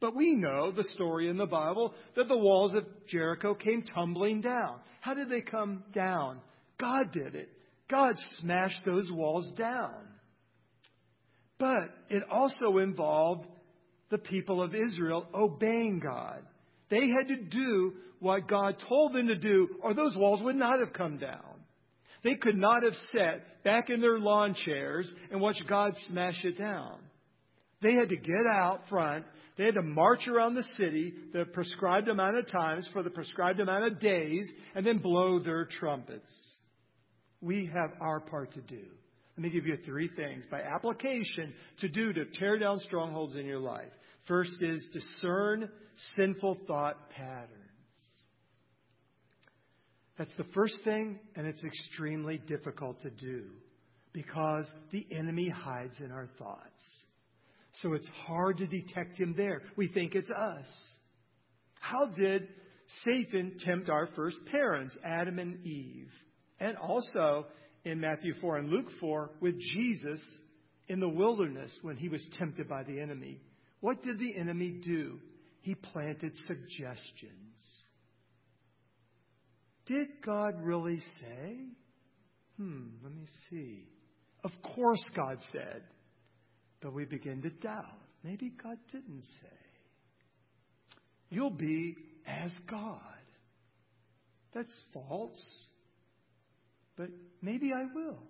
But 0.00 0.14
we 0.14 0.34
know 0.34 0.70
the 0.70 0.84
story 0.94 1.28
in 1.28 1.36
the 1.36 1.46
Bible 1.46 1.94
that 2.16 2.28
the 2.28 2.36
walls 2.36 2.74
of 2.74 2.84
Jericho 3.08 3.54
came 3.54 3.82
tumbling 3.82 4.40
down. 4.40 4.80
How 5.00 5.14
did 5.14 5.28
they 5.28 5.40
come 5.40 5.84
down? 5.92 6.40
God 6.78 7.12
did 7.12 7.34
it. 7.34 7.48
God 7.88 8.14
smashed 8.38 8.82
those 8.84 9.10
walls 9.10 9.48
down. 9.56 9.94
But 11.58 11.90
it 12.10 12.22
also 12.30 12.78
involved 12.78 13.46
the 14.10 14.18
people 14.18 14.62
of 14.62 14.74
Israel 14.74 15.26
obeying 15.34 16.00
God. 16.00 16.42
They 16.90 17.08
had 17.08 17.28
to 17.28 17.36
do 17.36 17.94
what 18.20 18.48
God 18.48 18.76
told 18.88 19.12
them 19.12 19.28
to 19.28 19.36
do, 19.36 19.68
or 19.82 19.94
those 19.94 20.16
walls 20.16 20.42
would 20.42 20.56
not 20.56 20.80
have 20.80 20.92
come 20.92 21.18
down. 21.18 21.56
They 22.24 22.34
could 22.34 22.56
not 22.56 22.82
have 22.82 22.94
sat 23.12 23.62
back 23.62 23.90
in 23.90 24.00
their 24.00 24.18
lawn 24.18 24.54
chairs 24.54 25.12
and 25.30 25.40
watched 25.40 25.62
God 25.68 25.92
smash 26.08 26.44
it 26.44 26.58
down. 26.58 26.98
They 27.82 27.94
had 27.94 28.08
to 28.08 28.16
get 28.16 28.46
out 28.50 28.88
front. 28.88 29.24
They 29.56 29.66
had 29.66 29.74
to 29.74 29.82
march 29.82 30.26
around 30.28 30.54
the 30.54 30.64
city 30.76 31.14
the 31.32 31.44
prescribed 31.44 32.08
amount 32.08 32.36
of 32.36 32.50
times 32.50 32.88
for 32.92 33.02
the 33.02 33.10
prescribed 33.10 33.60
amount 33.60 33.84
of 33.84 34.00
days 34.00 34.48
and 34.74 34.84
then 34.84 34.98
blow 34.98 35.38
their 35.38 35.66
trumpets. 35.66 36.30
We 37.40 37.66
have 37.66 37.90
our 38.00 38.20
part 38.20 38.52
to 38.54 38.60
do. 38.60 38.84
Let 39.36 39.42
me 39.42 39.50
give 39.50 39.66
you 39.66 39.76
three 39.84 40.08
things 40.16 40.44
by 40.50 40.62
application 40.62 41.52
to 41.80 41.88
do 41.88 42.12
to 42.12 42.24
tear 42.24 42.58
down 42.58 42.78
strongholds 42.80 43.36
in 43.36 43.44
your 43.44 43.58
life. 43.58 43.92
First 44.26 44.56
is 44.62 44.88
discern 44.92 45.68
sinful 46.16 46.58
thought 46.66 47.10
patterns. 47.10 47.65
That's 50.18 50.34
the 50.38 50.46
first 50.54 50.78
thing, 50.84 51.18
and 51.34 51.46
it's 51.46 51.62
extremely 51.64 52.38
difficult 52.38 53.00
to 53.02 53.10
do 53.10 53.44
because 54.12 54.66
the 54.90 55.06
enemy 55.10 55.48
hides 55.48 56.00
in 56.00 56.10
our 56.10 56.28
thoughts. 56.38 57.04
So 57.82 57.92
it's 57.92 58.08
hard 58.26 58.56
to 58.58 58.66
detect 58.66 59.18
him 59.18 59.34
there. 59.36 59.60
We 59.76 59.88
think 59.88 60.14
it's 60.14 60.30
us. 60.30 60.66
How 61.80 62.06
did 62.06 62.48
Satan 63.04 63.58
tempt 63.58 63.90
our 63.90 64.08
first 64.16 64.38
parents, 64.50 64.96
Adam 65.04 65.38
and 65.38 65.64
Eve? 65.66 66.10
And 66.58 66.78
also 66.78 67.46
in 67.84 68.00
Matthew 68.00 68.32
4 68.40 68.56
and 68.56 68.70
Luke 68.70 68.88
4 68.98 69.32
with 69.40 69.60
Jesus 69.74 70.22
in 70.88 71.00
the 71.00 71.08
wilderness 71.08 71.76
when 71.82 71.96
he 71.96 72.08
was 72.08 72.26
tempted 72.38 72.68
by 72.68 72.84
the 72.84 72.98
enemy. 72.98 73.40
What 73.80 74.02
did 74.02 74.18
the 74.18 74.38
enemy 74.38 74.80
do? 74.82 75.18
He 75.60 75.74
planted 75.74 76.32
suggestions. 76.46 77.45
Did 79.86 80.08
God 80.24 80.54
really 80.62 81.00
say? 81.20 81.56
Hmm, 82.56 82.88
let 83.02 83.12
me 83.12 83.26
see. 83.50 83.84
Of 84.44 84.50
course, 84.74 85.02
God 85.14 85.38
said. 85.52 85.82
But 86.80 86.92
we 86.92 87.04
begin 87.04 87.42
to 87.42 87.50
doubt. 87.50 87.98
Maybe 88.22 88.52
God 88.62 88.78
didn't 88.90 89.24
say. 89.42 89.56
You'll 91.30 91.50
be 91.50 91.96
as 92.26 92.50
God. 92.68 93.00
That's 94.54 94.82
false. 94.92 95.66
But 96.96 97.08
maybe 97.42 97.72
I 97.72 97.84
will. 97.94 98.22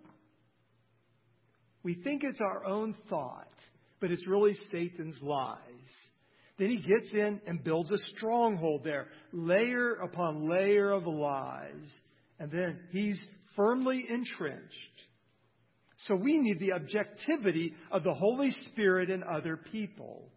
We 1.82 1.94
think 1.94 2.24
it's 2.24 2.40
our 2.40 2.64
own 2.64 2.96
thought, 3.08 3.54
but 4.00 4.10
it's 4.10 4.26
really 4.26 4.54
Satan's 4.72 5.20
lies. 5.22 5.60
Then 6.58 6.70
he 6.70 6.76
gets 6.76 7.12
in 7.12 7.40
and 7.46 7.62
builds 7.62 7.90
a 7.90 7.98
stronghold 8.16 8.82
there, 8.84 9.08
layer 9.32 9.94
upon 9.94 10.48
layer 10.48 10.90
of 10.90 11.06
lies. 11.06 11.94
And 12.38 12.50
then 12.50 12.80
he's 12.90 13.20
firmly 13.54 14.04
entrenched. 14.08 14.72
So 16.06 16.14
we 16.14 16.38
need 16.38 16.58
the 16.60 16.72
objectivity 16.72 17.74
of 17.90 18.04
the 18.04 18.14
Holy 18.14 18.50
Spirit 18.72 19.10
and 19.10 19.24
other 19.24 19.56
people. 19.56 20.30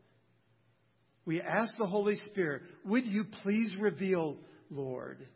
We 1.26 1.42
ask 1.42 1.78
the 1.78 1.86
Holy 1.86 2.16
Spirit, 2.32 2.64
would 2.86 3.06
you 3.06 3.26
please 3.44 3.72
reveal, 3.80 4.38
Lord, 4.70 5.28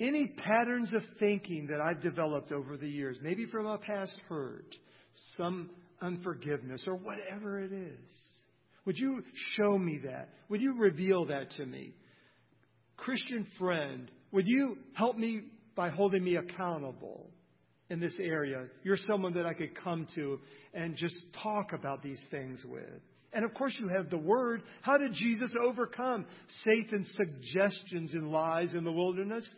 any 0.00 0.28
patterns 0.28 0.92
of 0.94 1.02
thinking 1.18 1.68
that 1.68 1.80
I've 1.80 2.02
developed 2.02 2.52
over 2.52 2.76
the 2.76 2.88
years, 2.88 3.18
maybe 3.22 3.46
from 3.46 3.66
a 3.66 3.78
past 3.78 4.20
hurt, 4.28 4.74
some 5.36 5.70
unforgiveness, 6.02 6.82
or 6.86 6.96
whatever 6.96 7.60
it 7.60 7.72
is? 7.72 8.10
Would 8.88 8.98
you 8.98 9.22
show 9.54 9.76
me 9.76 10.00
that? 10.06 10.30
Would 10.48 10.62
you 10.62 10.72
reveal 10.72 11.26
that 11.26 11.50
to 11.58 11.66
me? 11.66 11.92
Christian 12.96 13.46
friend, 13.58 14.10
would 14.32 14.46
you 14.48 14.78
help 14.94 15.18
me 15.18 15.42
by 15.76 15.90
holding 15.90 16.24
me 16.24 16.36
accountable? 16.36 17.30
in 17.90 18.00
this 18.00 18.14
area. 18.20 18.66
You're 18.82 18.98
someone 18.98 19.32
that 19.34 19.46
I 19.46 19.54
could 19.54 19.74
come 19.74 20.06
to 20.14 20.40
and 20.74 20.94
just 20.94 21.14
talk 21.42 21.72
about 21.72 22.02
these 22.02 22.22
things 22.30 22.62
with. 22.66 23.00
And 23.32 23.46
of 23.46 23.54
course, 23.54 23.74
you 23.80 23.88
have 23.88 24.10
the 24.10 24.18
Word. 24.18 24.62
How 24.82 24.98
did 24.98 25.14
Jesus 25.14 25.50
overcome 25.58 26.26
Satan's 26.66 27.10
suggestions 27.14 28.12
and 28.12 28.30
lies 28.30 28.74
in 28.74 28.84
the 28.84 28.92
wilderness? 28.92 29.48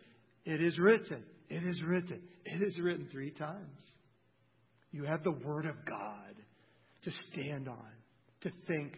It 0.45 0.61
is 0.61 0.79
written. 0.79 1.23
It 1.49 1.65
is 1.65 1.81
written. 1.85 2.21
It 2.45 2.61
is 2.61 2.79
written 2.79 3.09
three 3.11 3.31
times. 3.31 3.81
You 4.93 5.03
have 5.03 5.25
the 5.25 5.31
Word 5.31 5.65
of 5.65 5.75
God 5.85 6.35
to 7.03 7.11
stand 7.33 7.67
on, 7.67 7.91
to 8.43 8.51
think 8.65 8.97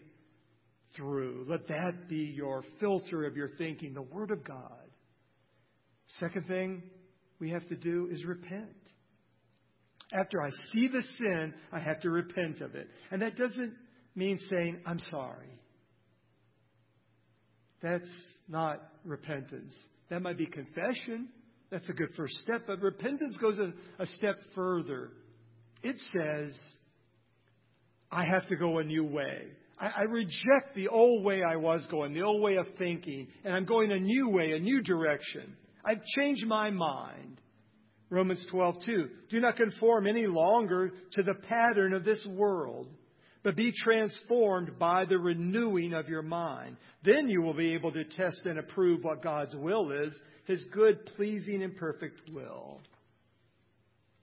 through. 0.95 1.45
Let 1.49 1.67
that 1.67 2.07
be 2.07 2.33
your 2.35 2.63
filter 2.79 3.25
of 3.25 3.35
your 3.35 3.49
thinking, 3.57 3.93
the 3.93 4.01
Word 4.01 4.31
of 4.31 4.43
God. 4.43 4.71
Second 6.19 6.47
thing 6.47 6.83
we 7.39 7.49
have 7.49 7.67
to 7.69 7.75
do 7.75 8.07
is 8.11 8.23
repent. 8.25 8.69
After 10.13 10.41
I 10.41 10.49
see 10.71 10.87
the 10.87 11.01
sin, 11.17 11.53
I 11.71 11.79
have 11.79 12.01
to 12.01 12.09
repent 12.09 12.61
of 12.61 12.75
it. 12.75 12.87
And 13.11 13.21
that 13.21 13.35
doesn't 13.35 13.73
mean 14.15 14.37
saying, 14.49 14.79
I'm 14.85 14.99
sorry. 14.99 15.59
That's 17.81 18.09
not 18.47 18.81
repentance. 19.03 19.73
That 20.09 20.21
might 20.21 20.37
be 20.37 20.45
confession. 20.45 21.29
That's 21.71 21.89
a 21.89 21.93
good 21.93 22.09
first 22.15 22.35
step. 22.43 22.63
But 22.67 22.81
repentance 22.81 23.35
goes 23.37 23.57
a, 23.59 23.73
a 24.01 24.05
step 24.05 24.35
further. 24.53 25.11
It 25.81 25.97
says, 26.15 26.57
I 28.11 28.25
have 28.25 28.47
to 28.49 28.55
go 28.55 28.77
a 28.77 28.83
new 28.83 29.03
way. 29.03 29.47
I, 29.87 30.03
reject 30.03 30.75
the 30.75 30.87
old 30.87 31.23
way 31.23 31.41
I 31.43 31.55
was 31.55 31.83
going, 31.89 32.13
the 32.13 32.21
old 32.21 32.41
way 32.41 32.55
of 32.55 32.67
thinking, 32.77 33.27
and 33.43 33.53
I'm 33.53 33.65
going 33.65 33.91
a 33.91 33.99
new 33.99 34.29
way, 34.29 34.53
a 34.53 34.59
new 34.59 34.81
direction. 34.81 35.55
I've 35.83 36.03
changed 36.17 36.45
my 36.45 36.69
mind. 36.69 37.41
Romans 38.09 38.45
12:2. 38.51 39.09
Do 39.29 39.39
not 39.39 39.57
conform 39.57 40.07
any 40.07 40.27
longer 40.27 40.91
to 41.13 41.23
the 41.23 41.33
pattern 41.33 41.93
of 41.93 42.05
this 42.05 42.23
world, 42.25 42.87
but 43.43 43.55
be 43.55 43.73
transformed 43.83 44.77
by 44.79 45.05
the 45.05 45.17
renewing 45.17 45.93
of 45.93 46.07
your 46.07 46.21
mind. 46.21 46.77
Then 47.03 47.27
you 47.27 47.41
will 47.41 47.55
be 47.55 47.73
able 47.73 47.91
to 47.91 48.05
test 48.05 48.45
and 48.45 48.59
approve 48.59 49.03
what 49.03 49.23
God's 49.23 49.55
will 49.55 49.91
is, 49.91 50.13
his 50.45 50.63
good, 50.71 51.05
pleasing, 51.17 51.63
and 51.63 51.75
perfect 51.75 52.29
will. 52.31 52.81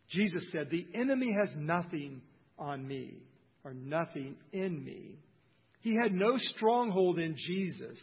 Jesus 0.09 0.49
said, 0.53 0.71
The 0.71 0.87
enemy 0.95 1.35
has 1.39 1.55
nothing 1.57 2.23
on 2.59 2.87
me, 2.87 3.19
or 3.65 3.75
nothing 3.75 4.37
in 4.53 4.85
me. 4.85 5.19
He 5.81 5.95
had 5.95 6.13
no 6.13 6.37
stronghold 6.37 7.19
in 7.19 7.35
Jesus. 7.37 7.99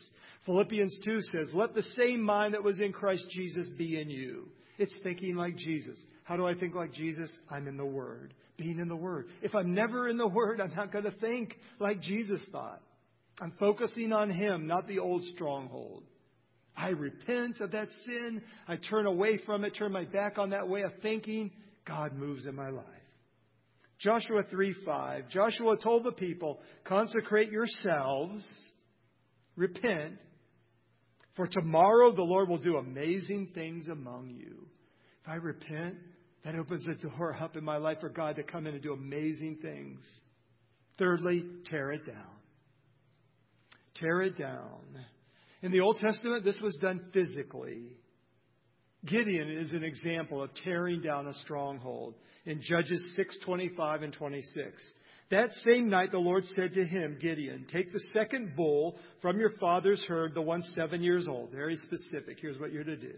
Philippians 0.46 1.00
2 1.06 1.22
says, 1.22 1.48
Let 1.54 1.76
the 1.76 1.84
same 1.98 2.22
mind 2.22 2.54
that 2.54 2.64
was 2.64 2.80
in 2.80 2.92
Christ 2.92 3.26
Jesus 3.30 3.68
be 3.78 4.00
in 4.00 4.10
you. 4.10 4.50
It's 4.78 4.94
thinking 5.04 5.36
like 5.36 5.58
Jesus. 5.58 6.00
How 6.24 6.38
do 6.38 6.46
I 6.46 6.56
think 6.56 6.76
like 6.76 6.94
Jesus? 6.94 7.32
I'm 7.50 7.68
in 7.68 7.78
the 7.78 7.86
Word. 7.86 8.34
Being 8.58 8.80
in 8.80 8.88
the 8.88 8.96
Word. 8.96 9.28
If 9.42 9.56
I'm 9.56 9.74
never 9.74 10.08
in 10.10 10.18
the 10.18 10.28
Word, 10.28 10.60
I'm 10.62 10.74
not 10.76 10.92
going 10.92 11.06
to 11.06 11.12
think 11.12 11.56
like 11.80 12.02
Jesus 12.02 12.42
thought. 12.52 12.82
I'm 13.40 13.54
focusing 13.60 14.12
on 14.12 14.30
Him, 14.30 14.66
not 14.66 14.88
the 14.88 15.00
old 15.00 15.24
stronghold. 15.36 16.04
I 16.76 16.90
repent 16.90 17.60
of 17.60 17.72
that 17.72 17.88
sin. 18.06 18.42
I 18.68 18.76
turn 18.76 19.06
away 19.06 19.38
from 19.46 19.64
it, 19.66 19.76
turn 19.76 19.92
my 19.92 20.06
back 20.06 20.38
on 20.38 20.52
that 20.52 20.68
way 20.68 20.82
of 20.82 20.92
thinking. 21.02 21.52
God 21.86 22.14
moves 22.16 22.46
in 22.46 22.56
my 22.56 22.70
life. 22.70 22.86
Joshua 24.00 24.44
3 24.50 24.76
5. 24.86 25.30
Joshua 25.30 25.78
told 25.78 26.04
the 26.04 26.12
people, 26.12 26.60
consecrate 26.84 27.52
yourselves, 27.52 28.46
repent, 29.56 30.14
for 31.36 31.48
tomorrow 31.48 32.12
the 32.16 32.22
Lord 32.22 32.50
will 32.50 32.58
do 32.60 32.78
amazing 32.78 33.52
things 33.54 33.88
among 33.88 34.30
you. 34.30 34.68
If 35.24 35.30
I 35.30 35.36
repent, 35.36 35.96
That 36.48 36.56
opens 36.56 36.86
the 36.86 36.96
door 36.96 37.36
up 37.42 37.58
in 37.58 37.64
my 37.66 37.76
life 37.76 37.98
for 38.00 38.08
God 38.08 38.38
to 38.38 38.44
come 38.44 38.68
in 38.68 38.74
and 38.74 38.82
do 38.82 38.94
amazing 38.94 39.58
things. 39.62 40.00
Thirdly, 40.98 41.44
tear 41.66 41.92
it 41.92 42.06
down. 42.06 42.16
Tear 43.96 44.22
it 44.22 44.38
down. 44.38 44.80
In 45.62 45.74
the 45.74 45.82
Old 45.82 45.98
Testament, 45.98 46.46
this 46.46 46.60
was 46.62 46.78
done 46.78 47.02
physically. 47.14 47.98
Gideon 49.08 49.50
is 49.50 49.72
an 49.72 49.84
example 49.84 50.42
of 50.42 50.54
tearing 50.64 51.02
down 51.02 51.28
a 51.28 51.34
stronghold 51.34 52.16
in 52.46 52.62
Judges 52.62 53.18
6:25 53.18 54.04
and 54.04 54.14
26. 54.14 54.94
That 55.30 55.52
same 55.66 55.90
night 55.90 56.12
the 56.12 56.20
Lord 56.20 56.46
said 56.46 56.74
to 56.74 56.86
him, 56.86 57.18
Gideon, 57.20 57.66
take 57.70 57.92
the 57.92 58.00
second 58.14 58.56
bull 58.56 58.98
from 59.22 59.40
your 59.40 59.50
father's 59.60 60.04
herd, 60.06 60.34
the 60.34 60.42
one 60.42 60.62
7 60.62 61.02
years 61.04 61.28
old. 61.28 61.52
Very 61.52 61.76
specific. 61.78 62.38
Here's 62.40 62.60
what 62.60 62.72
you're 62.72 62.86
to 62.86 62.96
do. 62.96 63.16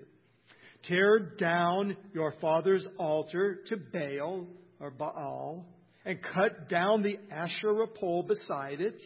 Tear 0.84 1.20
down 1.38 1.98
your 2.14 2.34
father's 2.42 2.88
altar 2.98 3.60
to 3.68 3.78
Baal 3.78 4.48
or 4.80 4.90
Baal 4.90 5.66
and 6.06 6.20
cut 6.22 6.70
down 6.70 7.04
the 7.04 7.20
Asherah 7.30 7.88
pole 7.88 8.24
beside 8.24 8.82
it. 8.82 9.00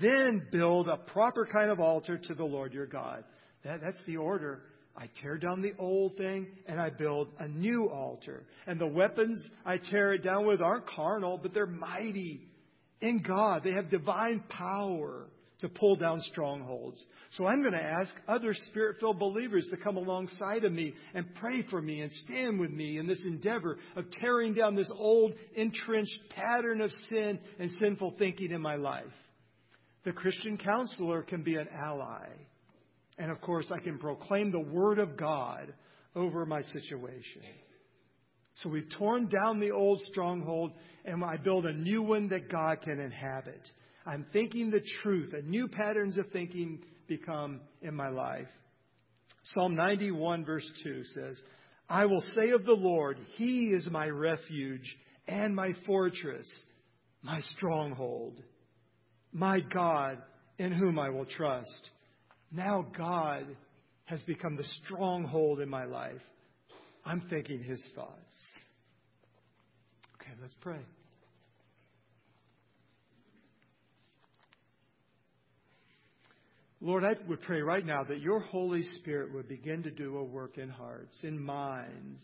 Then 0.00 0.46
build 0.52 0.88
a 0.88 0.96
proper 0.96 1.46
kind 1.46 1.70
of 1.70 1.80
altar 1.80 2.18
to 2.18 2.34
the 2.34 2.44
Lord 2.44 2.72
your 2.72 2.86
God. 2.86 3.24
That, 3.64 3.80
that's 3.82 4.02
the 4.06 4.16
order. 4.16 4.62
I 4.98 5.08
tear 5.22 5.38
down 5.38 5.62
the 5.62 5.74
old 5.78 6.16
thing 6.16 6.48
and 6.66 6.80
I 6.80 6.90
build 6.90 7.28
a 7.38 7.46
new 7.46 7.88
altar. 7.88 8.44
And 8.66 8.80
the 8.80 8.86
weapons 8.86 9.40
I 9.64 9.78
tear 9.78 10.12
it 10.14 10.24
down 10.24 10.44
with 10.44 10.60
aren't 10.60 10.88
carnal, 10.88 11.38
but 11.40 11.54
they're 11.54 11.66
mighty 11.66 12.48
in 13.00 13.22
God. 13.22 13.62
They 13.62 13.72
have 13.72 13.90
divine 13.90 14.42
power 14.48 15.28
to 15.60 15.68
pull 15.68 15.94
down 15.96 16.20
strongholds. 16.20 17.02
So 17.32 17.46
I'm 17.46 17.60
going 17.62 17.74
to 17.74 17.82
ask 17.82 18.10
other 18.26 18.54
spirit 18.54 18.96
filled 18.98 19.20
believers 19.20 19.68
to 19.70 19.76
come 19.76 19.96
alongside 19.96 20.64
of 20.64 20.72
me 20.72 20.94
and 21.14 21.32
pray 21.36 21.62
for 21.70 21.80
me 21.80 22.00
and 22.00 22.10
stand 22.10 22.58
with 22.58 22.70
me 22.70 22.98
in 22.98 23.06
this 23.06 23.24
endeavor 23.24 23.78
of 23.94 24.10
tearing 24.20 24.54
down 24.54 24.74
this 24.74 24.90
old 24.96 25.32
entrenched 25.54 26.18
pattern 26.30 26.80
of 26.80 26.90
sin 27.08 27.38
and 27.60 27.70
sinful 27.80 28.14
thinking 28.18 28.50
in 28.50 28.60
my 28.60 28.76
life. 28.76 29.04
The 30.04 30.12
Christian 30.12 30.56
counselor 30.56 31.22
can 31.22 31.42
be 31.42 31.56
an 31.56 31.68
ally. 31.72 32.26
And 33.18 33.30
of 33.30 33.40
course, 33.40 33.70
I 33.74 33.80
can 33.80 33.98
proclaim 33.98 34.52
the 34.52 34.60
Word 34.60 34.98
of 34.98 35.16
God 35.16 35.72
over 36.14 36.46
my 36.46 36.62
situation. 36.62 37.42
So 38.54 38.68
we've 38.68 38.88
torn 38.98 39.28
down 39.28 39.60
the 39.60 39.70
old 39.70 40.00
stronghold 40.10 40.72
and 41.04 41.24
I 41.24 41.36
build 41.36 41.66
a 41.66 41.72
new 41.72 42.02
one 42.02 42.28
that 42.28 42.50
God 42.50 42.80
can 42.82 43.00
inhabit. 43.00 43.70
I'm 44.06 44.26
thinking 44.32 44.70
the 44.70 44.82
truth, 45.02 45.34
and 45.34 45.48
new 45.48 45.68
patterns 45.68 46.16
of 46.16 46.30
thinking 46.32 46.80
become 47.08 47.60
in 47.82 47.94
my 47.94 48.08
life. 48.08 48.48
Psalm 49.54 49.74
91, 49.74 50.44
verse 50.44 50.68
2 50.82 51.04
says, 51.04 51.40
I 51.88 52.06
will 52.06 52.22
say 52.32 52.50
of 52.50 52.64
the 52.64 52.72
Lord, 52.72 53.18
He 53.36 53.68
is 53.68 53.86
my 53.90 54.06
refuge 54.08 54.96
and 55.26 55.54
my 55.54 55.72
fortress, 55.86 56.50
my 57.22 57.40
stronghold, 57.40 58.42
my 59.32 59.60
God 59.60 60.18
in 60.58 60.72
whom 60.72 60.98
I 60.98 61.10
will 61.10 61.26
trust. 61.26 61.90
Now 62.50 62.86
God 62.96 63.46
has 64.04 64.22
become 64.22 64.56
the 64.56 64.64
stronghold 64.84 65.60
in 65.60 65.68
my 65.68 65.84
life. 65.84 66.22
I'm 67.04 67.22
thinking 67.28 67.62
his 67.62 67.84
thoughts. 67.94 68.34
Okay, 70.20 70.32
let's 70.40 70.54
pray. 70.60 70.80
Lord, 76.80 77.04
I 77.04 77.14
would 77.28 77.42
pray 77.42 77.60
right 77.60 77.84
now 77.84 78.04
that 78.04 78.20
your 78.20 78.40
Holy 78.40 78.82
Spirit 78.98 79.34
would 79.34 79.48
begin 79.48 79.82
to 79.82 79.90
do 79.90 80.18
a 80.18 80.24
work 80.24 80.58
in 80.58 80.68
hearts, 80.68 81.16
in 81.24 81.42
minds, 81.42 82.22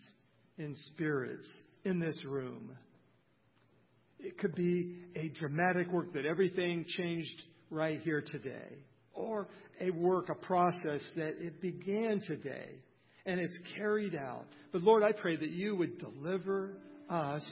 in 0.59 0.77
spirits, 0.87 1.51
in 1.85 1.99
this 1.99 2.25
room. 2.25 2.71
It 4.21 4.39
could 4.39 4.55
be 4.55 4.97
a 5.17 5.29
dramatic 5.31 5.91
work 5.91 6.13
that 6.15 6.25
everything 6.25 6.85
changed 6.87 7.43
right 7.69 8.01
here 8.03 8.23
today, 8.25 8.79
or 9.13 9.49
a 9.81 9.91
work, 9.91 10.29
a 10.29 10.35
process 10.35 11.03
that 11.17 11.35
it 11.41 11.61
began 11.61 12.21
today 12.27 12.79
and 13.27 13.41
it's 13.41 13.59
carried 13.77 14.15
out. 14.15 14.47
But 14.73 14.83
Lord, 14.83 15.03
I 15.03 15.13
pray 15.13 15.37
that 15.37 15.51
you 15.51 15.77
would 15.77 15.99
deliver 15.99 16.77
us 17.09 17.45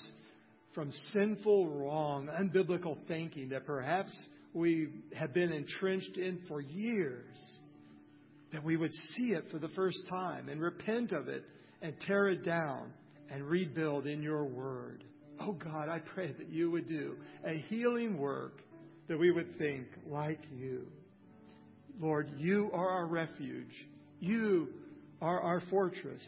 from 0.74 0.92
sinful, 1.12 1.68
wrong, 1.68 2.28
unbiblical 2.28 2.96
thinking 3.08 3.50
that 3.50 3.66
perhaps 3.66 4.14
we 4.54 4.88
have 5.14 5.32
been 5.32 5.52
entrenched 5.52 6.16
in 6.16 6.40
for 6.48 6.60
years. 6.60 7.36
That 8.52 8.64
we 8.64 8.76
would 8.76 8.92
see 9.16 9.32
it 9.32 9.44
for 9.50 9.58
the 9.58 9.68
first 9.68 9.98
time 10.10 10.48
and 10.48 10.60
repent 10.60 11.12
of 11.12 11.28
it 11.28 11.44
and 11.80 11.94
tear 12.06 12.28
it 12.28 12.44
down 12.44 12.92
and 13.30 13.44
rebuild 13.44 14.06
in 14.06 14.22
your 14.22 14.44
word. 14.44 15.04
Oh 15.40 15.52
God, 15.52 15.88
I 15.88 15.98
pray 15.98 16.32
that 16.32 16.50
you 16.50 16.70
would 16.70 16.86
do 16.86 17.16
a 17.46 17.54
healing 17.68 18.18
work 18.18 18.60
that 19.08 19.18
we 19.18 19.30
would 19.30 19.56
think 19.58 19.86
like 20.06 20.40
you. 20.54 20.86
Lord, 22.00 22.30
you 22.38 22.70
are 22.72 22.88
our 22.88 23.06
refuge. 23.06 23.72
You 24.20 24.68
are 25.20 25.40
our 25.40 25.62
fortress. 25.70 26.22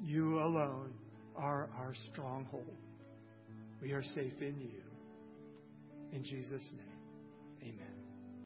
You 0.00 0.38
alone 0.38 0.92
are 1.36 1.68
our 1.78 1.94
stronghold. 2.12 2.76
We 3.80 3.92
are 3.92 4.02
safe 4.02 4.40
in 4.40 4.60
you. 4.60 4.82
In 6.12 6.24
Jesus' 6.24 6.68
name, 6.76 7.72
amen. 7.74 7.91